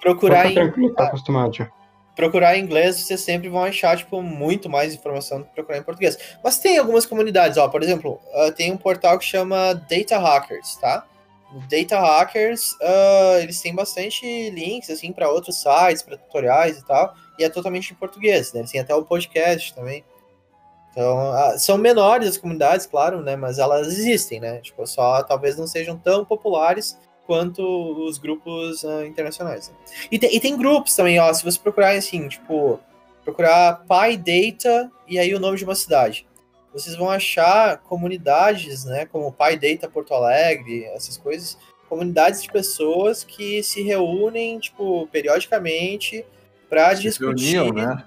[0.00, 1.70] procurar Tá em, tá acostumado já.
[2.20, 5.82] Procurar em inglês, vocês sempre vão achar, tipo, muito mais informação do que procurar em
[5.82, 6.18] português.
[6.44, 10.76] Mas tem algumas comunidades, ó, por exemplo, ah, tem um portal que chama Data Hackers,
[10.76, 11.06] tá?
[11.68, 17.14] Data Hackers, ah, eles têm bastante links, assim, para outros sites, para tutoriais e tal,
[17.38, 18.60] e é totalmente em português, né?
[18.60, 20.04] Eles têm até o podcast também.
[20.90, 23.34] Então, ah, são menores as comunidades, claro, né?
[23.34, 24.58] Mas elas existem, né?
[24.58, 26.98] Tipo, só talvez não sejam tão populares
[27.30, 27.62] quanto
[28.08, 29.68] os grupos ah, internacionais.
[29.68, 29.76] né?
[30.10, 31.32] E tem, e tem grupos também, ó.
[31.32, 32.80] Se você procurar assim, tipo,
[33.22, 36.26] procurar Pi Data e aí o nome de uma cidade.
[36.72, 41.56] Vocês vão achar comunidades, né, como Pi Data Porto Alegre, essas coisas,
[41.88, 46.26] comunidades de pessoas que se reúnem, tipo, periodicamente
[46.68, 47.52] para discutir.
[47.52, 48.04] reuniam, né?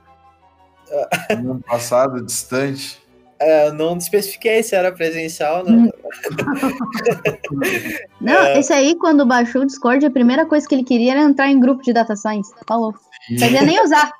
[1.41, 3.01] No passado distante.
[3.43, 5.89] É, eu não especifiquei se era presencial, não.
[8.21, 11.49] Não, esse aí, quando baixou o Discord, a primeira coisa que ele queria era entrar
[11.49, 12.53] em grupo de data science.
[12.65, 12.93] Falou.
[13.29, 14.11] Não sabia nem usar.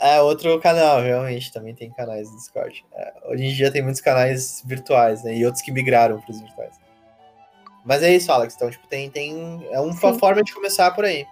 [0.00, 2.84] É outro canal, realmente, também tem canais no Discord.
[2.94, 5.36] É, hoje em dia tem muitos canais virtuais, né?
[5.36, 6.76] E outros que migraram para os virtuais.
[7.84, 8.54] Mas é isso, Alex.
[8.54, 9.66] Então, tipo, tem, tem.
[9.70, 10.18] É uma Sim.
[10.18, 11.26] forma de começar por aí.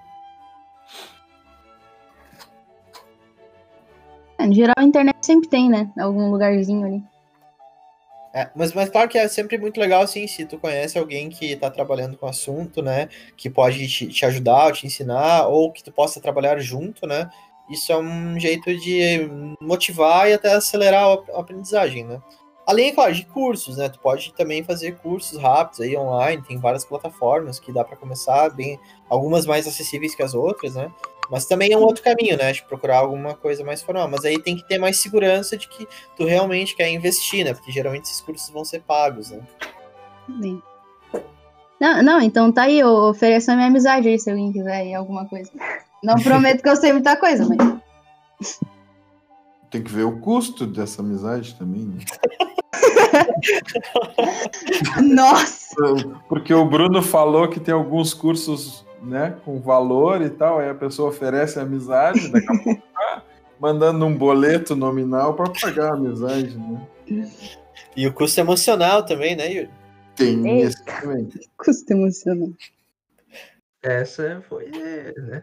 [4.44, 5.90] Em geral, a internet sempre tem, né?
[5.98, 7.02] Algum lugarzinho ali.
[8.35, 11.54] É, mas, mas claro que é sempre muito legal, assim, se tu conhece alguém que
[11.54, 13.09] tá trabalhando com o assunto, né?
[13.37, 17.30] Que pode te, te ajudar, te ensinar, ou que tu possa trabalhar junto, né?
[17.70, 19.28] Isso é um jeito de
[19.61, 22.20] motivar e até acelerar a aprendizagem, né?
[22.66, 23.88] Além, claro, de cursos, né?
[23.88, 28.48] Tu pode também fazer cursos rápidos aí online, tem várias plataformas que dá para começar
[28.50, 30.90] bem, algumas mais acessíveis que as outras, né?
[31.30, 32.52] Mas também é um outro caminho, né?
[32.52, 34.08] De procurar alguma coisa mais formal.
[34.08, 37.54] Mas aí tem que ter mais segurança de que tu realmente quer investir, né?
[37.54, 39.40] Porque geralmente esses cursos vão ser pagos, né?
[40.28, 40.62] Bem.
[41.80, 44.94] Não, não, então tá aí, eu ofereço a minha amizade aí, se alguém quiser aí
[44.94, 45.50] alguma coisa.
[46.02, 48.60] Não prometo que eu sei muita coisa, mas.
[49.70, 51.98] Tem que ver o custo dessa amizade também, né?
[55.02, 55.74] Nossa!
[56.28, 60.74] Porque o Bruno falou que tem alguns cursos, né, com valor e tal, aí a
[60.74, 63.22] pessoa oferece amizade, daqui a pouco tá
[63.60, 66.86] mandando um boleto nominal para pagar a amizade, né?
[67.96, 69.70] E o custo emocional também, né, Yuri?
[70.16, 70.68] Tem Eita.
[70.68, 71.28] esse também.
[71.56, 72.72] Custo emocionante.
[73.82, 75.42] Essa foi, é, né?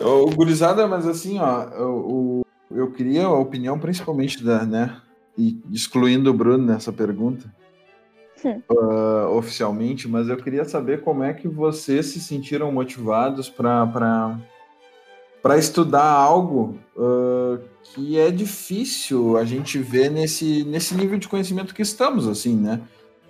[0.00, 5.00] Ô, gurizada, mas assim, ó, eu, eu, eu queria a opinião principalmente da, né,
[5.36, 7.52] e excluindo o Bruno nessa pergunta,
[8.70, 14.38] Ah, oficialmente, mas eu queria saber como é que vocês se sentiram motivados para
[15.42, 21.74] para estudar algo ah, que é difícil a gente ver nesse, nesse nível de conhecimento
[21.74, 22.80] que estamos, assim, né?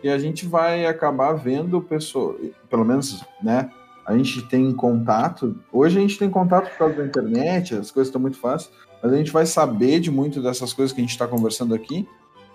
[0.02, 3.70] E a gente vai acabar vendo pessoas, pelo menos, né?
[4.04, 5.56] A gente tem contato.
[5.72, 8.70] Hoje a gente tem contato por causa da internet, as coisas estão muito fáceis,
[9.02, 12.06] mas a gente vai saber de muito dessas coisas que a gente está conversando aqui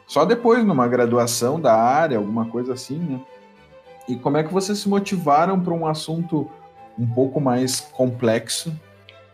[0.07, 3.21] só depois, numa graduação da área, alguma coisa assim, né?
[4.07, 6.49] E como é que vocês se motivaram para um assunto
[6.97, 8.73] um pouco mais complexo,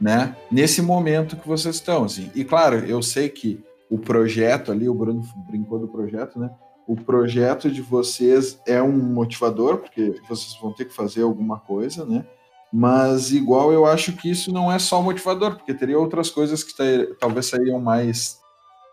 [0.01, 0.35] né?
[0.51, 2.31] Nesse momento que vocês estão, assim.
[2.33, 6.49] E claro, eu sei que o projeto ali, o Bruno brincou do projeto, né?
[6.87, 12.03] O projeto de vocês é um motivador, porque vocês vão ter que fazer alguma coisa,
[12.03, 12.25] né?
[12.71, 16.73] Mas igual eu acho que isso não é só motivador, porque teria outras coisas que
[17.19, 18.41] talvez seriam mais,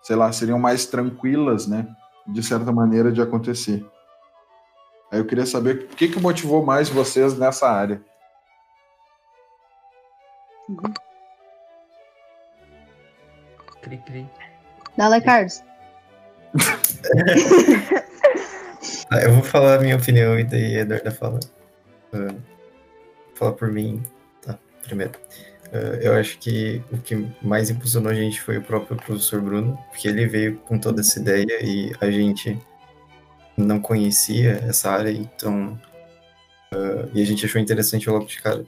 [0.02, 1.86] sei lá, seriam mais tranquilas, né?
[2.26, 3.84] De certa maneira de acontecer.
[5.10, 8.00] Aí eu queria saber o que, que motivou mais vocês nessa área.
[13.82, 14.30] Cri, cri.
[14.96, 15.62] Dale, Carlos.
[19.10, 21.40] Ah, eu vou falar a minha opinião e daí a Eduarda fala.
[22.12, 22.30] Vou
[23.34, 24.02] falar por mim,
[24.40, 24.56] tá?
[24.84, 25.12] Primeiro.
[25.72, 29.78] Ah, eu acho que o que mais impulsionou a gente foi o próprio professor Bruno,
[29.90, 32.59] porque ele veio com toda essa ideia e a gente
[33.56, 35.80] não conhecia essa área, então.
[36.72, 38.64] ah, e a gente achou interessante logo de cara.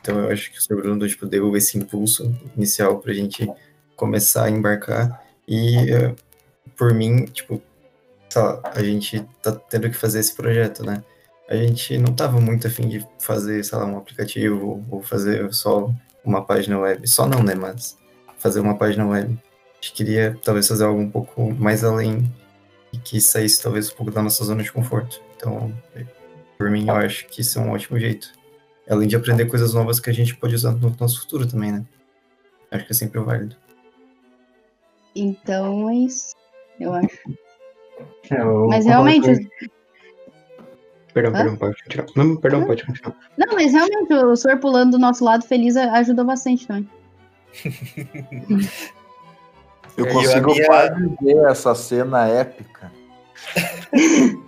[0.00, 0.76] Então eu acho que o Sr.
[0.76, 3.48] Bruno tipo, deu esse impulso inicial pra gente
[3.96, 5.22] começar a embarcar.
[5.48, 6.14] E ah,
[6.76, 7.62] por mim, tipo,
[8.36, 11.02] lá, a gente tá tendo que fazer esse projeto, né?
[11.48, 15.90] A gente não tava muito afim de fazer, sei lá, um aplicativo ou fazer só
[16.24, 17.08] uma página web.
[17.08, 17.54] Só não, né?
[17.54, 17.98] Mas
[18.38, 19.32] fazer uma página web.
[19.34, 22.30] A gente queria talvez fazer algo um pouco mais além
[22.92, 25.20] e que saísse talvez um pouco da nossa zona de conforto.
[25.36, 25.72] Então,
[26.56, 28.32] por mim, eu acho que isso é um ótimo jeito.
[28.88, 31.84] Além de aprender coisas novas que a gente pode usar no nosso futuro também, né?
[32.70, 33.56] Acho que é sempre válido.
[35.14, 36.34] Então é isso.
[36.78, 37.18] Eu acho.
[38.30, 39.48] É, eu Mas realmente.
[41.14, 41.34] Perdão, Hã?
[41.36, 42.06] perdão, pode continuar.
[42.16, 43.16] Não, perdão, pode continuar.
[43.38, 46.88] Não, mas realmente o senhor pulando do nosso lado feliz ajudou bastante também.
[49.96, 52.90] Eu E consigo minha- quase ver essa cena épica.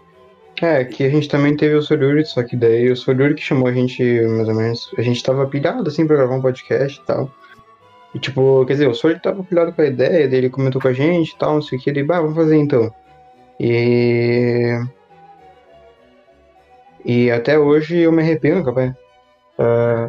[0.63, 3.69] É, que a gente também teve o Soruri, só que daí o Soruri que chamou
[3.69, 7.05] a gente, mais ou menos, a gente tava pilhado, assim, pra gravar um podcast e
[7.05, 7.31] tal.
[8.15, 10.95] E, tipo, quer dizer, o Soruri tava pilhado com a ideia, dele comentou com a
[10.95, 12.91] gente e tal, não sei o que, ele, bah, vamos fazer então.
[13.61, 14.81] E...
[17.07, 18.93] E até hoje eu me arrependo, capaz.
[19.59, 20.09] Ah,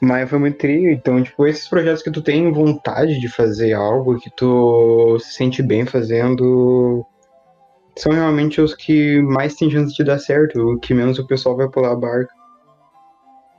[0.00, 4.18] Mas foi muito trio, então, tipo, esses projetos que tu tem vontade de fazer algo,
[4.20, 7.04] que tu se sente bem fazendo,
[7.96, 11.56] são realmente os que mais tem chance de dar certo, o que menos o pessoal
[11.56, 12.32] vai pular a barca.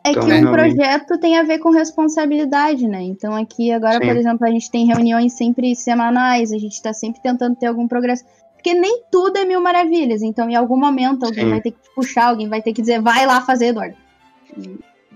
[0.06, 3.02] É Então, que um realmente- projeto tem a ver com responsabilidade, né?
[3.02, 4.08] Então aqui agora, Sim.
[4.08, 7.88] por exemplo, a gente tem reuniões sempre semanais, a gente está sempre tentando ter algum
[7.88, 8.24] progresso.
[8.68, 10.22] Porque nem tudo é mil maravilhas.
[10.22, 11.50] Então, em algum momento, alguém Sim.
[11.52, 13.96] vai ter que puxar, alguém vai ter que dizer, vai lá fazer, Eduardo.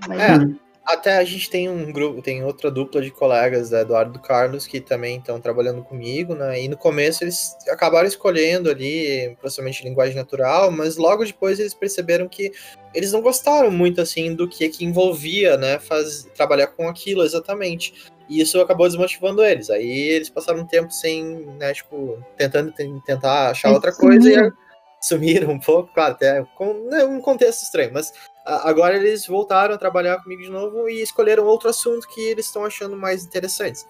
[0.07, 0.49] Vai É, lá.
[0.83, 4.81] Até a gente tem um grupo, tem outra dupla de colegas da Eduardo Carlos que
[4.81, 6.59] também estão trabalhando comigo, né?
[6.63, 12.27] E no começo eles acabaram escolhendo ali, possivelmente linguagem natural, mas logo depois eles perceberam
[12.27, 12.51] que
[12.95, 18.11] eles não gostaram muito assim do que que envolvia, né, faz, trabalhar com aquilo exatamente.
[18.27, 19.69] E isso acabou desmotivando eles.
[19.69, 21.23] Aí eles passaram um tempo sem,
[21.59, 24.51] né, tipo, tentando ten- tentar achar outra coisa e
[25.01, 25.51] sumiram.
[25.51, 28.11] um pouco, claro, até com né, um contexto estranho, mas
[28.45, 32.65] agora eles voltaram a trabalhar comigo de novo e escolheram outro assunto que eles estão
[32.65, 33.85] achando mais interessantes.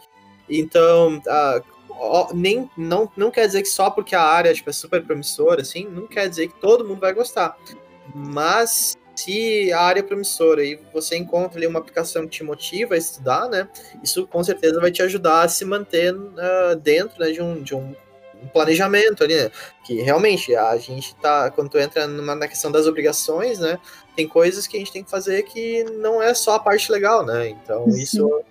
[0.50, 1.22] Então,
[1.90, 5.62] ó, nem, não, não quer dizer que só porque a área tipo, é super promissora,
[5.62, 7.58] assim, não quer dizer que todo mundo vai gostar.
[8.14, 12.96] Mas se a área é promissora e você encontra ali uma aplicação que te motiva
[12.96, 13.70] a estudar, né?
[14.04, 17.76] Isso com certeza vai te ajudar a se manter ah, dentro né, de, um, de
[17.76, 17.96] um
[18.42, 19.52] um planejamento ali, né?
[19.84, 21.52] Que realmente a gente tá.
[21.52, 23.80] Quando tu entra numa, na questão das obrigações, né?
[24.16, 27.26] Tem coisas que a gente tem que fazer que não é só a parte legal,
[27.26, 27.50] né?
[27.50, 28.02] Então Sim.
[28.02, 28.44] isso.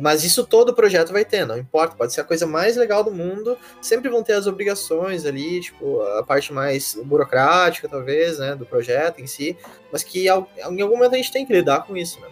[0.00, 3.10] Mas isso todo projeto vai ter, não importa, pode ser a coisa mais legal do
[3.10, 8.64] mundo, sempre vão ter as obrigações ali, tipo, a parte mais burocrática, talvez, né, do
[8.64, 9.54] projeto em si,
[9.92, 12.28] mas que em algum momento a gente tem que lidar com isso, né?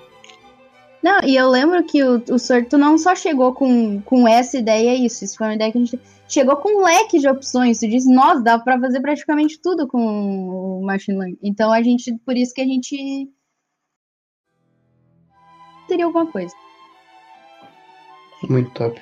[1.04, 4.94] Não, e eu lembro que o, o Sorto não só chegou com, com essa ideia,
[4.94, 5.22] isso.
[5.22, 7.78] Isso foi uma ideia que a gente chegou com um leque de opções.
[7.80, 9.98] Tu disse, nossa, dá pra fazer praticamente tudo com
[10.80, 11.38] o Machine Learning.
[11.42, 13.28] Então a gente, por isso que a gente
[15.88, 16.54] teria alguma coisa.
[18.48, 19.00] Muito top.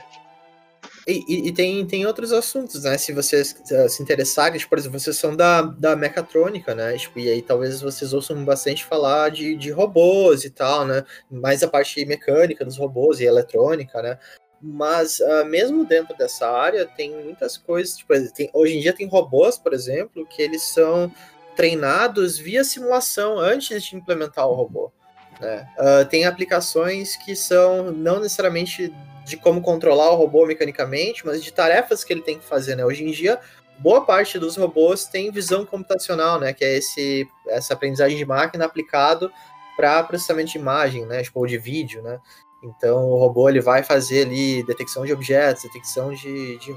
[1.06, 2.96] E, e- e tem, tem outros assuntos, né?
[2.96, 3.56] Se vocês
[3.88, 6.96] se interessarem, tipo, por exemplo, vocês são da, da mecatrônica, né?
[6.96, 11.04] Tipo, e aí talvez vocês ouçam bastante falar de, de robôs e tal, né?
[11.28, 14.16] Mais a parte mecânica dos robôs e eletrônica, né?
[14.62, 17.96] Mas ah, mesmo dentro dessa área tem muitas coisas.
[17.96, 21.12] Tipo, tem- hoje em dia tem robôs, por exemplo, que eles são
[21.56, 24.92] treinados via simulação antes de implementar o robô.
[25.40, 25.66] Né?
[25.76, 28.94] Ah, tem aplicações que são não necessariamente
[29.24, 32.84] de como controlar o robô mecanicamente, mas de tarefas que ele tem que fazer, né?
[32.84, 33.38] Hoje em dia,
[33.78, 36.52] boa parte dos robôs tem visão computacional, né?
[36.52, 39.32] Que é esse, essa aprendizagem de máquina aplicado
[39.76, 41.22] para processamento de imagem, né?
[41.22, 42.18] Tipo, ou de vídeo, né?
[42.62, 46.72] Então, o robô ele vai fazer ali detecção de objetos, detecção de, de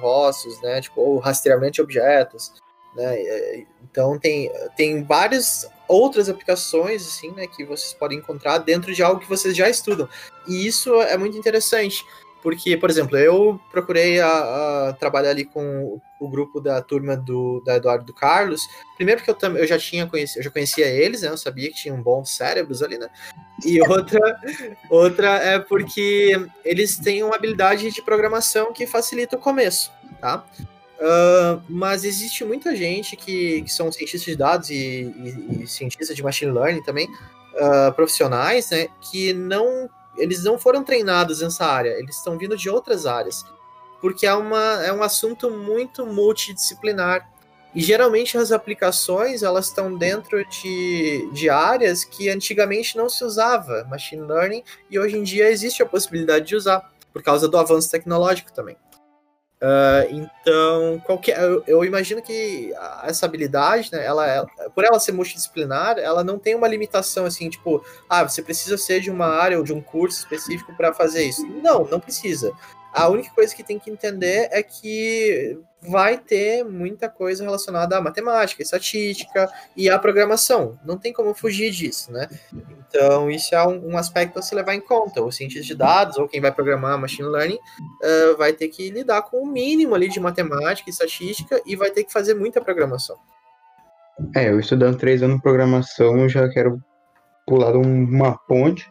[0.61, 0.81] né?
[0.81, 2.53] Tipo, ou rastreamento de objetos,
[2.95, 3.15] né?
[3.15, 7.45] É, Então, tem, tem várias outras aplicações, assim, né?
[7.45, 10.09] Que vocês podem encontrar dentro de algo que vocês já estudam.
[10.47, 12.03] E isso é muito interessante.
[12.45, 17.59] Porque, por exemplo, eu procurei a, a trabalhar ali com o grupo da turma do
[17.65, 18.61] da Eduardo do Carlos.
[18.95, 21.29] Primeiro porque eu, tam- eu já tinha conhecido, eu já conhecia eles, né?
[21.29, 23.09] Eu sabia que tinham bons cérebros ali, né?
[23.65, 24.19] E outra,
[24.91, 29.91] outra é porque eles têm uma habilidade de programação que facilita o começo,
[30.21, 30.45] tá?
[31.01, 36.15] Ah, mas existe muita gente que, que são cientistas de dados e, e- e cientistas
[36.15, 37.09] de machine learning também,
[37.57, 38.87] ah, profissionais, né?
[39.01, 43.45] Que não eles não foram treinados nessa área, eles estão vindo de outras áreas.
[44.01, 47.30] Porque é, uma, é um assunto muito multidisciplinar.
[47.74, 53.84] E geralmente as aplicações elas estão dentro de, de áreas que antigamente não se usava
[53.89, 57.91] machine learning e hoje em dia existe a possibilidade de usar, por causa do avanço
[57.91, 58.78] tecnológico também.
[59.62, 65.12] Ah, então, qualquer, eu, eu imagino que essa habilidade, né, ela, ela- por ela ser
[65.14, 69.58] multidisciplinar, ela não tem uma limitação assim, tipo, ah, você precisa ser de uma área
[69.58, 71.45] ou de um curso específico para fazer isso.
[71.47, 72.51] Não, não precisa.
[72.93, 75.58] A única coisa que tem que entender é que
[75.89, 80.79] vai ter muita coisa relacionada à matemática, estatística e à programação.
[80.86, 82.27] Não tem como fugir disso, né?
[82.88, 85.21] Então, isso é um, um aspecto a se levar em conta.
[85.23, 87.59] O cientista de dados ou quem vai programar machine learning
[88.03, 91.91] eh, vai ter que lidar com o mínimo ali de matemática e estatística e vai
[91.91, 93.17] ter que fazer muita programação.
[94.36, 96.81] É, eu estudando três anos de programação, eu já quero
[97.45, 98.89] pular de um- uma ponte.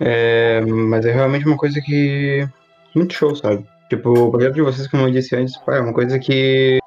[0.00, 2.46] É, mas é realmente uma coisa que.
[2.94, 3.66] Muito show, sabe?
[3.88, 6.78] Tipo, o projeto de vocês, como eu disse antes, pá, é uma coisa que.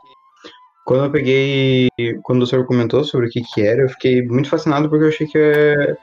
[0.86, 1.89] Quando eu peguei.
[2.24, 5.10] Quando o senhor comentou sobre o que que era, eu fiquei muito fascinado porque eu
[5.10, 5.95] achei que é.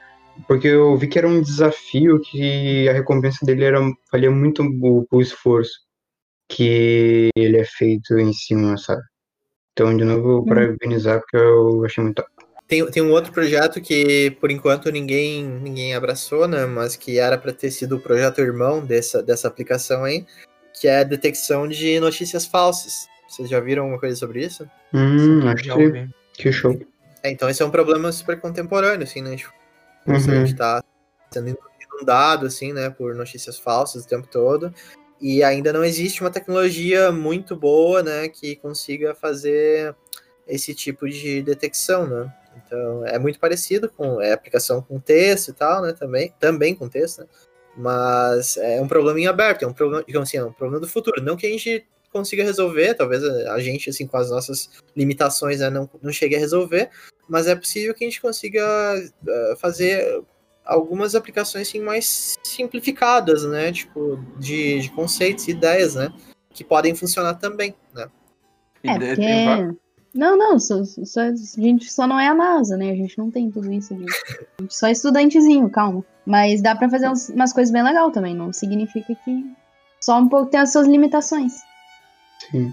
[0.47, 3.79] Porque eu vi que era um desafio que a recompensa dele era,
[4.11, 5.85] valia muito o, o esforço
[6.49, 9.01] que ele é feito em cima, sabe?
[9.73, 12.29] Então, de novo, parabenizar porque eu achei muito top.
[12.67, 16.65] Tem, tem um outro projeto que, por enquanto, ninguém, ninguém abraçou, né?
[16.65, 20.25] Mas que era para ter sido o projeto irmão dessa, dessa aplicação aí,
[20.79, 23.07] que é a detecção de notícias falsas.
[23.27, 24.69] Vocês já viram alguma coisa sobre isso?
[24.93, 26.79] Hum, acho Já que, que show.
[27.23, 29.35] É, então esse é um problema super contemporâneo, assim, né?
[29.35, 29.53] Tipo,
[30.07, 30.19] a Uhum.
[30.19, 30.83] gente tá
[31.33, 34.73] sendo inundado, assim, né, por notícias falsas o tempo todo.
[35.19, 39.95] E ainda não existe uma tecnologia muito boa, né, que consiga fazer
[40.47, 42.31] esse tipo de detecção, né?
[42.57, 46.87] Então, é muito parecido com é, aplicação com texto e tal, né, também, também com
[46.87, 47.27] texto, né?
[47.77, 50.87] Mas é um problema em aberto, é um problema, digamos assim, é um problema do
[50.87, 51.21] futuro.
[51.21, 55.69] Não que a gente consiga resolver, talvez a gente, assim, com as nossas limitações, né,
[55.69, 56.89] não, não chegue a resolver,
[57.27, 58.63] mas é possível que a gente consiga
[59.27, 60.23] eh, fazer
[60.65, 63.71] algumas aplicações assim, mais simplificadas, né?
[63.71, 66.11] Tipo, de, de conceitos e ideias, né?
[66.51, 68.09] Que podem funcionar também, né?
[68.83, 69.77] É, tem.
[70.15, 72.89] Não, não, só, só- a gente só não é a NASA, né?
[72.91, 73.93] A gente não tem tudo isso.
[73.93, 74.13] A gente,
[74.57, 76.03] a gente só é estudantezinho, calma.
[76.25, 78.33] Mas dá pra fazer uns- umas coisas bem legais também.
[78.33, 79.45] Não significa que
[79.99, 81.53] só um pouco tem as suas limitações.
[82.49, 82.71] Sim.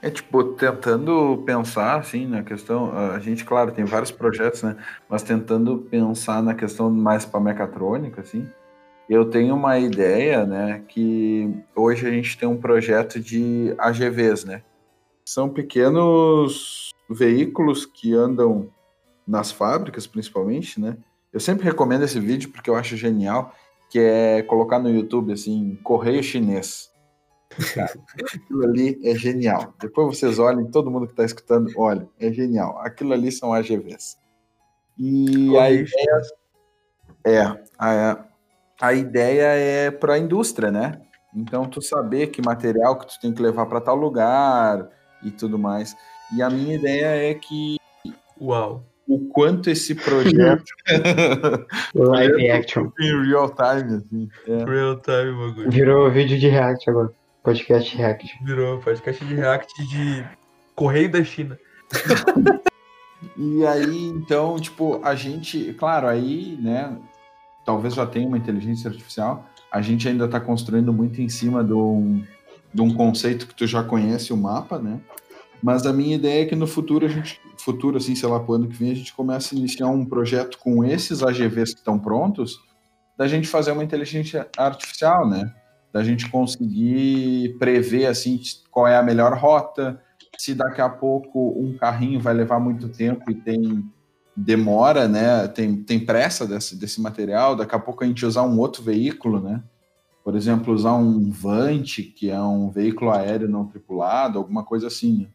[0.00, 4.76] É tipo, tentando pensar assim na questão, a gente, claro, tem vários projetos, né?
[5.08, 8.48] Mas tentando pensar na questão mais para mecatrônica, assim,
[9.08, 10.82] eu tenho uma ideia, né?
[10.88, 14.62] Que hoje a gente tem um projeto de AGVs, né?
[15.24, 18.70] São pequenos veículos que andam
[19.26, 20.96] nas fábricas, principalmente, né?
[21.32, 23.54] Eu sempre recomendo esse vídeo porque eu acho genial,
[23.90, 26.90] que é colocar no YouTube assim, correio chinês.
[27.74, 27.92] Cara,
[28.34, 29.74] aquilo ali é genial.
[29.80, 32.78] Depois vocês olhem, todo mundo que está escutando, olha, é genial.
[32.78, 34.18] Aquilo ali são AGVs.
[34.98, 36.20] E a Correio ideia
[37.24, 37.40] é
[37.78, 38.24] a,
[38.80, 41.00] a ideia é para a indústria, né?
[41.34, 44.88] Então tu saber que material que tu tem que levar para tal lugar
[45.22, 45.96] e tudo mais.
[46.36, 47.76] E a minha ideia é que
[48.40, 48.84] Uau.
[49.06, 50.64] o quanto esse projeto
[51.94, 52.90] Live action.
[53.00, 54.64] em real time, assim, é.
[54.64, 55.70] Real time, bagulho.
[55.70, 57.12] Virou vídeo de react agora.
[57.42, 58.38] Podcast react.
[58.44, 60.24] Virou podcast de react de
[60.74, 61.58] Correio da China.
[63.36, 66.96] E aí, então, tipo, a gente, claro, aí, né,
[67.64, 71.72] talvez já tenha uma inteligência artificial, a gente ainda está construindo muito em cima de
[71.72, 72.22] um,
[72.72, 75.00] de um conceito que tu já conhece, o mapa, né?
[75.62, 78.54] Mas a minha ideia é que no futuro, a gente, futuro, assim, sei lá, pro
[78.54, 81.98] ano que vem, a gente começa a iniciar um projeto com esses AGVs que estão
[81.98, 82.60] prontos,
[83.16, 85.54] da gente fazer uma inteligência artificial, né?
[85.92, 90.00] Da gente conseguir prever, assim, qual é a melhor rota,
[90.36, 93.84] se daqui a pouco um carrinho vai levar muito tempo e tem
[94.36, 95.46] demora, né?
[95.48, 99.40] Tem, tem pressa desse, desse material, daqui a pouco a gente usar um outro veículo,
[99.40, 99.62] né?
[100.24, 105.22] Por exemplo, usar um Vante, que é um veículo aéreo não tripulado, alguma coisa assim,
[105.22, 105.26] né?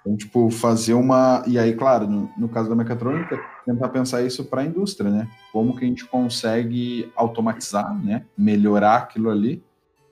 [0.00, 1.44] Então, tipo, fazer uma.
[1.46, 5.28] E aí, claro, no, no caso da mecatrônica, tentar pensar isso para a indústria, né?
[5.52, 8.24] Como que a gente consegue automatizar, né?
[8.36, 9.62] Melhorar aquilo ali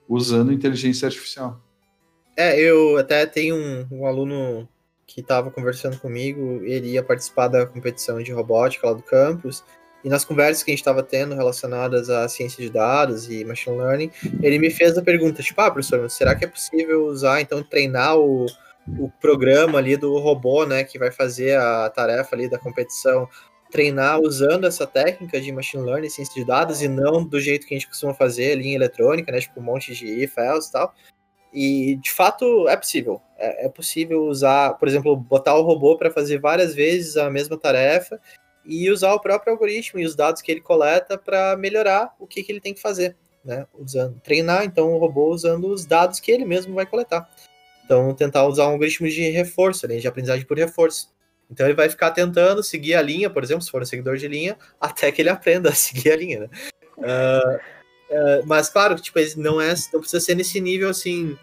[0.07, 1.61] usando inteligência artificial.
[2.37, 4.67] É, eu até tenho um, um aluno
[5.05, 9.63] que estava conversando comigo, ele ia participar da competição de robótica lá do campus,
[10.03, 13.77] e nas conversas que a gente estava tendo relacionadas à ciência de dados e machine
[13.77, 17.61] learning, ele me fez a pergunta, tipo, ah, professor, será que é possível usar, então,
[17.63, 18.45] treinar o,
[18.97, 23.27] o programa ali do robô, né, que vai fazer a tarefa ali da competição,
[23.71, 27.73] treinar usando essa técnica de machine learning, ciência de dados, e não do jeito que
[27.73, 30.93] a gente costuma fazer ali em eletrônica, né, tipo um monte de else e tal.
[31.53, 33.21] E de fato é possível.
[33.37, 37.57] É, é possível usar, por exemplo, botar o robô para fazer várias vezes a mesma
[37.57, 38.19] tarefa
[38.65, 42.43] e usar o próprio algoritmo e os dados que ele coleta para melhorar o que,
[42.43, 43.65] que ele tem que fazer, né?
[43.73, 47.29] Usando, treinar então o robô usando os dados que ele mesmo vai coletar.
[47.85, 51.09] Então tentar usar um algoritmo de reforço, né, de aprendizagem por reforço.
[51.49, 54.27] Então ele vai ficar tentando seguir a linha, por exemplo, se for um seguidor de
[54.27, 56.49] linha, até que ele aprenda a seguir a linha, né?
[56.97, 61.37] Uh, uh, mas claro, tipo, não é, não precisa ser nesse nível assim.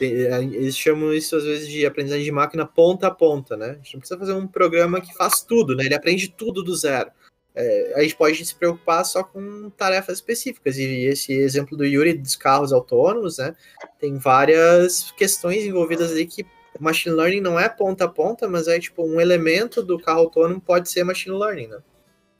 [0.00, 3.70] Eles chamam isso às vezes de aprendizagem de máquina ponta a ponta, né?
[3.70, 5.84] A gente não precisa fazer um programa que faz tudo, né?
[5.84, 7.10] Ele aprende tudo do zero.
[7.54, 10.76] É, a gente pode se preocupar só com tarefas específicas.
[10.76, 13.54] E esse exemplo do Yuri dos carros autônomos, né?
[14.00, 16.44] Tem várias questões envolvidas ali que
[16.80, 20.60] machine learning não é ponta a ponta, mas é tipo um elemento do carro autônomo
[20.60, 21.78] pode ser machine learning, né?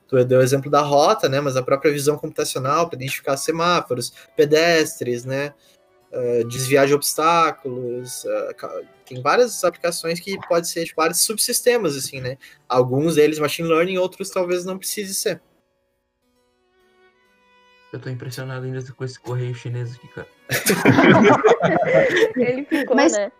[0.07, 1.39] Tu deu o exemplo da rota, né?
[1.39, 5.53] Mas a própria visão computacional para identificar semáforos, pedestres, né?
[6.17, 12.21] Uh, desviar de obstáculos, uh, tem várias aplicações que pode ser tipo, vários subsistemas, assim,
[12.21, 12.37] né?
[12.69, 15.41] Alguns deles machine learning, outros talvez não precise ser.
[17.91, 20.27] Eu tô impressionado ainda com esse correio chinês aqui, cara.
[22.37, 23.31] Ele ficou, Mas- né?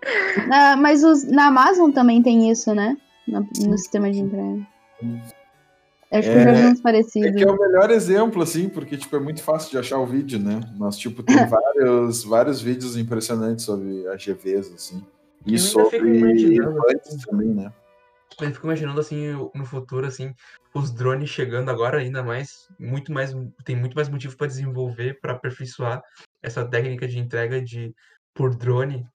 [0.48, 2.98] Na, mas os- na Amazon também tem isso, né?
[3.28, 4.68] na- no sistema de entrega.
[6.18, 7.36] Acho que É, eu já vi uns É parecidos.
[7.36, 10.40] que é o melhor exemplo, assim, porque tipo, é muito fácil de achar o vídeo,
[10.40, 10.62] né?
[10.78, 15.04] Mas, tipo, tem vários, vários vídeos impressionantes sobre AGVs, assim.
[15.46, 17.72] E sobre imaginando, implantes também, né?
[18.42, 20.34] Eu fico imaginando assim no futuro assim,
[20.74, 23.32] os drones chegando agora ainda mais, muito mais
[23.64, 26.02] tem muito mais motivo para desenvolver, para aperfeiçoar
[26.44, 27.94] essa técnica de entrega de
[28.34, 29.08] por drone.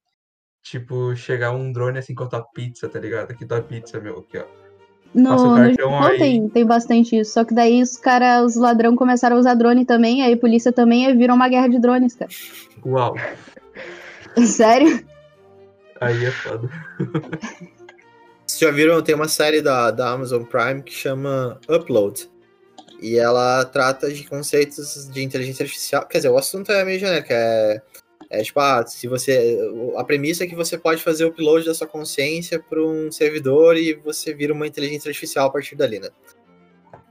[0.63, 3.31] Tipo, chegar um drone assim com a tua pizza, tá ligado?
[3.31, 4.70] Aqui tua pizza, meu, aqui, ó.
[5.15, 7.33] No, no Japão tem, tem bastante isso.
[7.33, 10.73] Só que daí os caras, os ladrão começaram a usar drone também, aí a polícia
[10.73, 12.31] também, aí virou uma guerra de drones, cara.
[12.85, 13.15] Uau,
[14.47, 15.05] Sério?
[16.01, 16.69] aí é foda.
[18.47, 22.29] Vocês já viram, tem uma série da, da Amazon Prime que chama Upload.
[23.01, 26.07] E ela trata de conceitos de inteligência artificial.
[26.07, 27.29] Quer dizer, o assunto é meio genérico.
[27.31, 27.81] É,
[28.31, 29.59] é tipo, ah, se você.
[29.97, 33.77] A premissa é que você pode fazer o upload da sua consciência para um servidor
[33.77, 36.09] e você vira uma inteligência artificial a partir dali, né?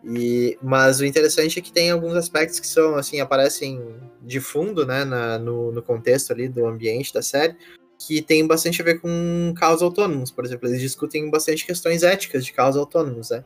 [0.03, 3.82] E, mas o interessante é que tem alguns aspectos que são, assim, aparecem
[4.22, 7.55] de fundo, né, na- no, no contexto ali do ambiente da série,
[7.97, 10.70] que tem bastante a ver com carros autônomos, por exemplo.
[10.70, 13.43] Eles discutem bastante questões éticas de carros autônomos, né?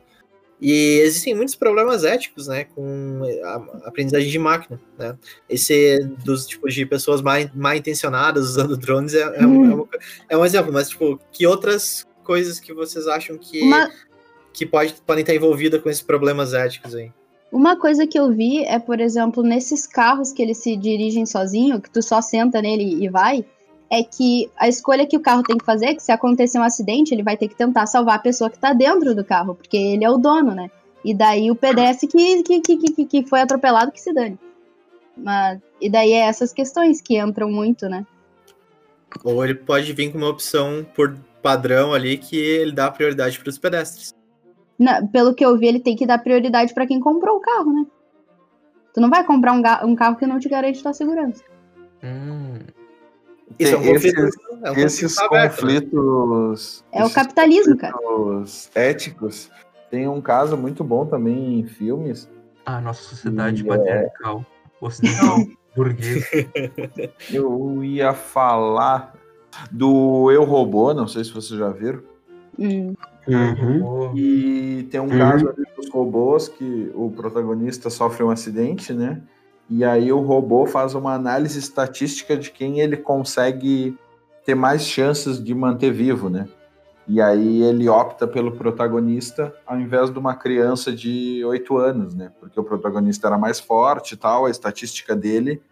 [0.60, 5.16] E existem muitos problemas éticos, né, com a aprendizagem de máquina, né?
[5.48, 9.88] Esse dos tipos de pessoas mal, mal intencionadas usando drones é, é, um, é, uma-
[10.30, 13.90] é um exemplo, mas, tipo, que outras coisas que vocês acham que, Uma,
[14.52, 17.10] que pode, podem estar envolvidas com esses problemas éticos aí?
[17.52, 21.80] uma coisa que eu vi é, por exemplo, nesses carros que eles se dirigem sozinho,
[21.80, 23.44] que tu só senta nele e vai,
[23.94, 26.64] é que a escolha que o carro tem que fazer é que se acontecer um
[26.64, 29.76] acidente, ele vai ter que tentar salvar a pessoa que tá dentro do carro, porque
[29.76, 30.68] ele é o dono, né?
[31.04, 34.36] E daí o pedestre que, que, que, que, que foi atropelado que se dane.
[35.16, 38.04] Mas, e daí é essas questões que entram muito, né?
[39.22, 43.48] Ou ele pode vir com uma opção por padrão ali que ele dá prioridade para
[43.48, 44.12] os pedestres.
[44.76, 47.72] Na- pelo que eu vi, ele tem que dar prioridade pra quem comprou o carro,
[47.72, 47.86] né?
[48.92, 51.44] Tu não vai comprar um, um carro que não te garante tua segurança.
[52.02, 52.58] Hum,
[53.58, 55.80] Isso é um conflito, esses, é um conflito esses aberto, né?
[55.80, 56.84] conflitos.
[56.92, 57.94] É o capitalismo, cara.
[58.74, 59.50] éticos.
[59.90, 62.28] Tem um caso muito bom também em filmes.
[62.66, 64.44] a nossa sociedade E, patriarcal,
[64.80, 65.38] ocidental,
[65.76, 66.26] burguesa.
[67.32, 69.14] Eu ia falar
[69.70, 72.02] do Eu Robô, não sei se vocês já viram.
[72.58, 72.94] Hum.
[73.26, 74.12] Uhum.
[74.16, 75.18] E tem um Uhum.
[75.18, 79.22] caso ali dos robôs que o protagonista sofre um acidente, né?
[79.68, 83.96] E aí o robô faz uma análise estatística de quem ele consegue
[84.44, 86.48] ter mais chances de manter vivo, né?
[87.06, 92.30] E aí ele opta pelo protagonista ao invés de uma criança de 8 anos, né?
[92.40, 95.62] Porque o protagonista era mais forte e tal, a estatística dele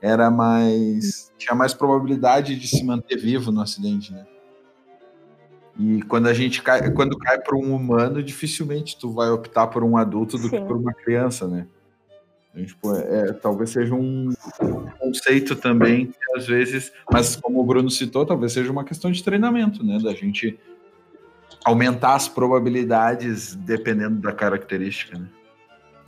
[0.00, 4.26] era mais tinha mais probabilidade de se manter vivo no acidente, né?
[5.78, 9.84] E quando a gente cai, quando cai para um humano, dificilmente tu vai optar por
[9.84, 10.66] um adulto do que Sim.
[10.66, 11.66] por uma criança, né?
[12.58, 14.32] Então, tipo, é, talvez seja um
[14.98, 19.22] conceito também, que às vezes, mas como o Bruno citou, talvez seja uma questão de
[19.22, 19.98] treinamento, né?
[20.02, 20.58] Da gente
[21.64, 25.28] aumentar as probabilidades dependendo da característica, né?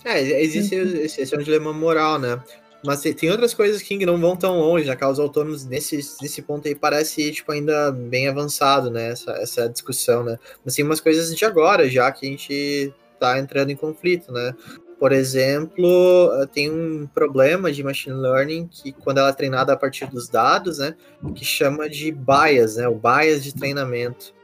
[0.05, 2.42] É, existe esse, esse é um dilema moral, né?
[2.82, 6.66] Mas tem, outras coisas que não vão tão longe, já carros autônomos nesse, nesse ponto
[6.66, 9.11] aí parece tipo, ainda bem avançado, né?
[9.11, 10.38] Essa, essa discussão, né?
[10.64, 14.55] Mas tem umas coisas de agora já que a gente tá entrando em conflito, né?
[15.01, 19.76] Por exemplo, eh, tem um problema de machine learning que quando ela é treinada a
[19.76, 20.94] partir dos dados, né?
[21.34, 22.86] Que chama de bias, né?
[22.86, 24.34] O bias de treinamento.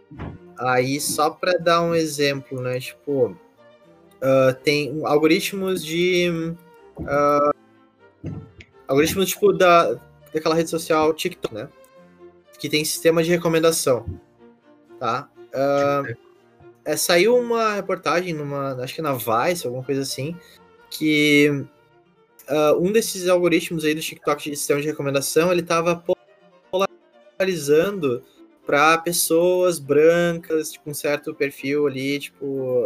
[0.58, 2.80] Aí, só para dar um exemplo, né?
[2.80, 3.36] Tipo,
[4.22, 6.54] ah, tem algoritmos de
[7.06, 7.50] ah,
[8.88, 9.94] algoritmos tipo da
[10.32, 11.68] daquela rede social TikTok, né?
[12.58, 14.06] Que tem sistema de recomendação,
[14.98, 15.28] tá?
[15.54, 16.02] Ah,
[16.86, 20.36] é, saiu uma reportagem numa, acho que na Vice, alguma coisa assim,
[20.88, 21.66] que
[22.48, 26.02] ah, um desses algoritmos aí do TikTok de sistema de recomendação, ele tava
[26.70, 28.22] polarizando
[28.64, 32.84] para pessoas brancas, tipo, um certo perfil ali, tipo,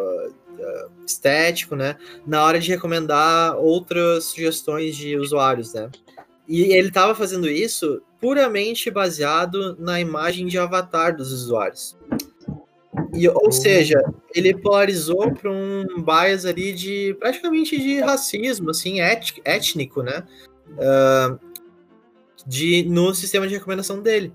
[0.59, 1.97] ah, estético, né?
[2.27, 5.91] Na hora de recomendar outras sugestões de usuários, né?
[6.49, 11.97] E ele estava fazendo isso puramente baseado na imagem de avatar dos usuários.
[13.15, 13.53] E, ou Hum.
[13.53, 14.03] seja,
[14.35, 20.27] ele polarizou para um bias ali de praticamente de racismo, assim, étnico, étnico né?
[20.79, 21.39] Ah,
[22.47, 24.33] de, no sistema de recomendação dele.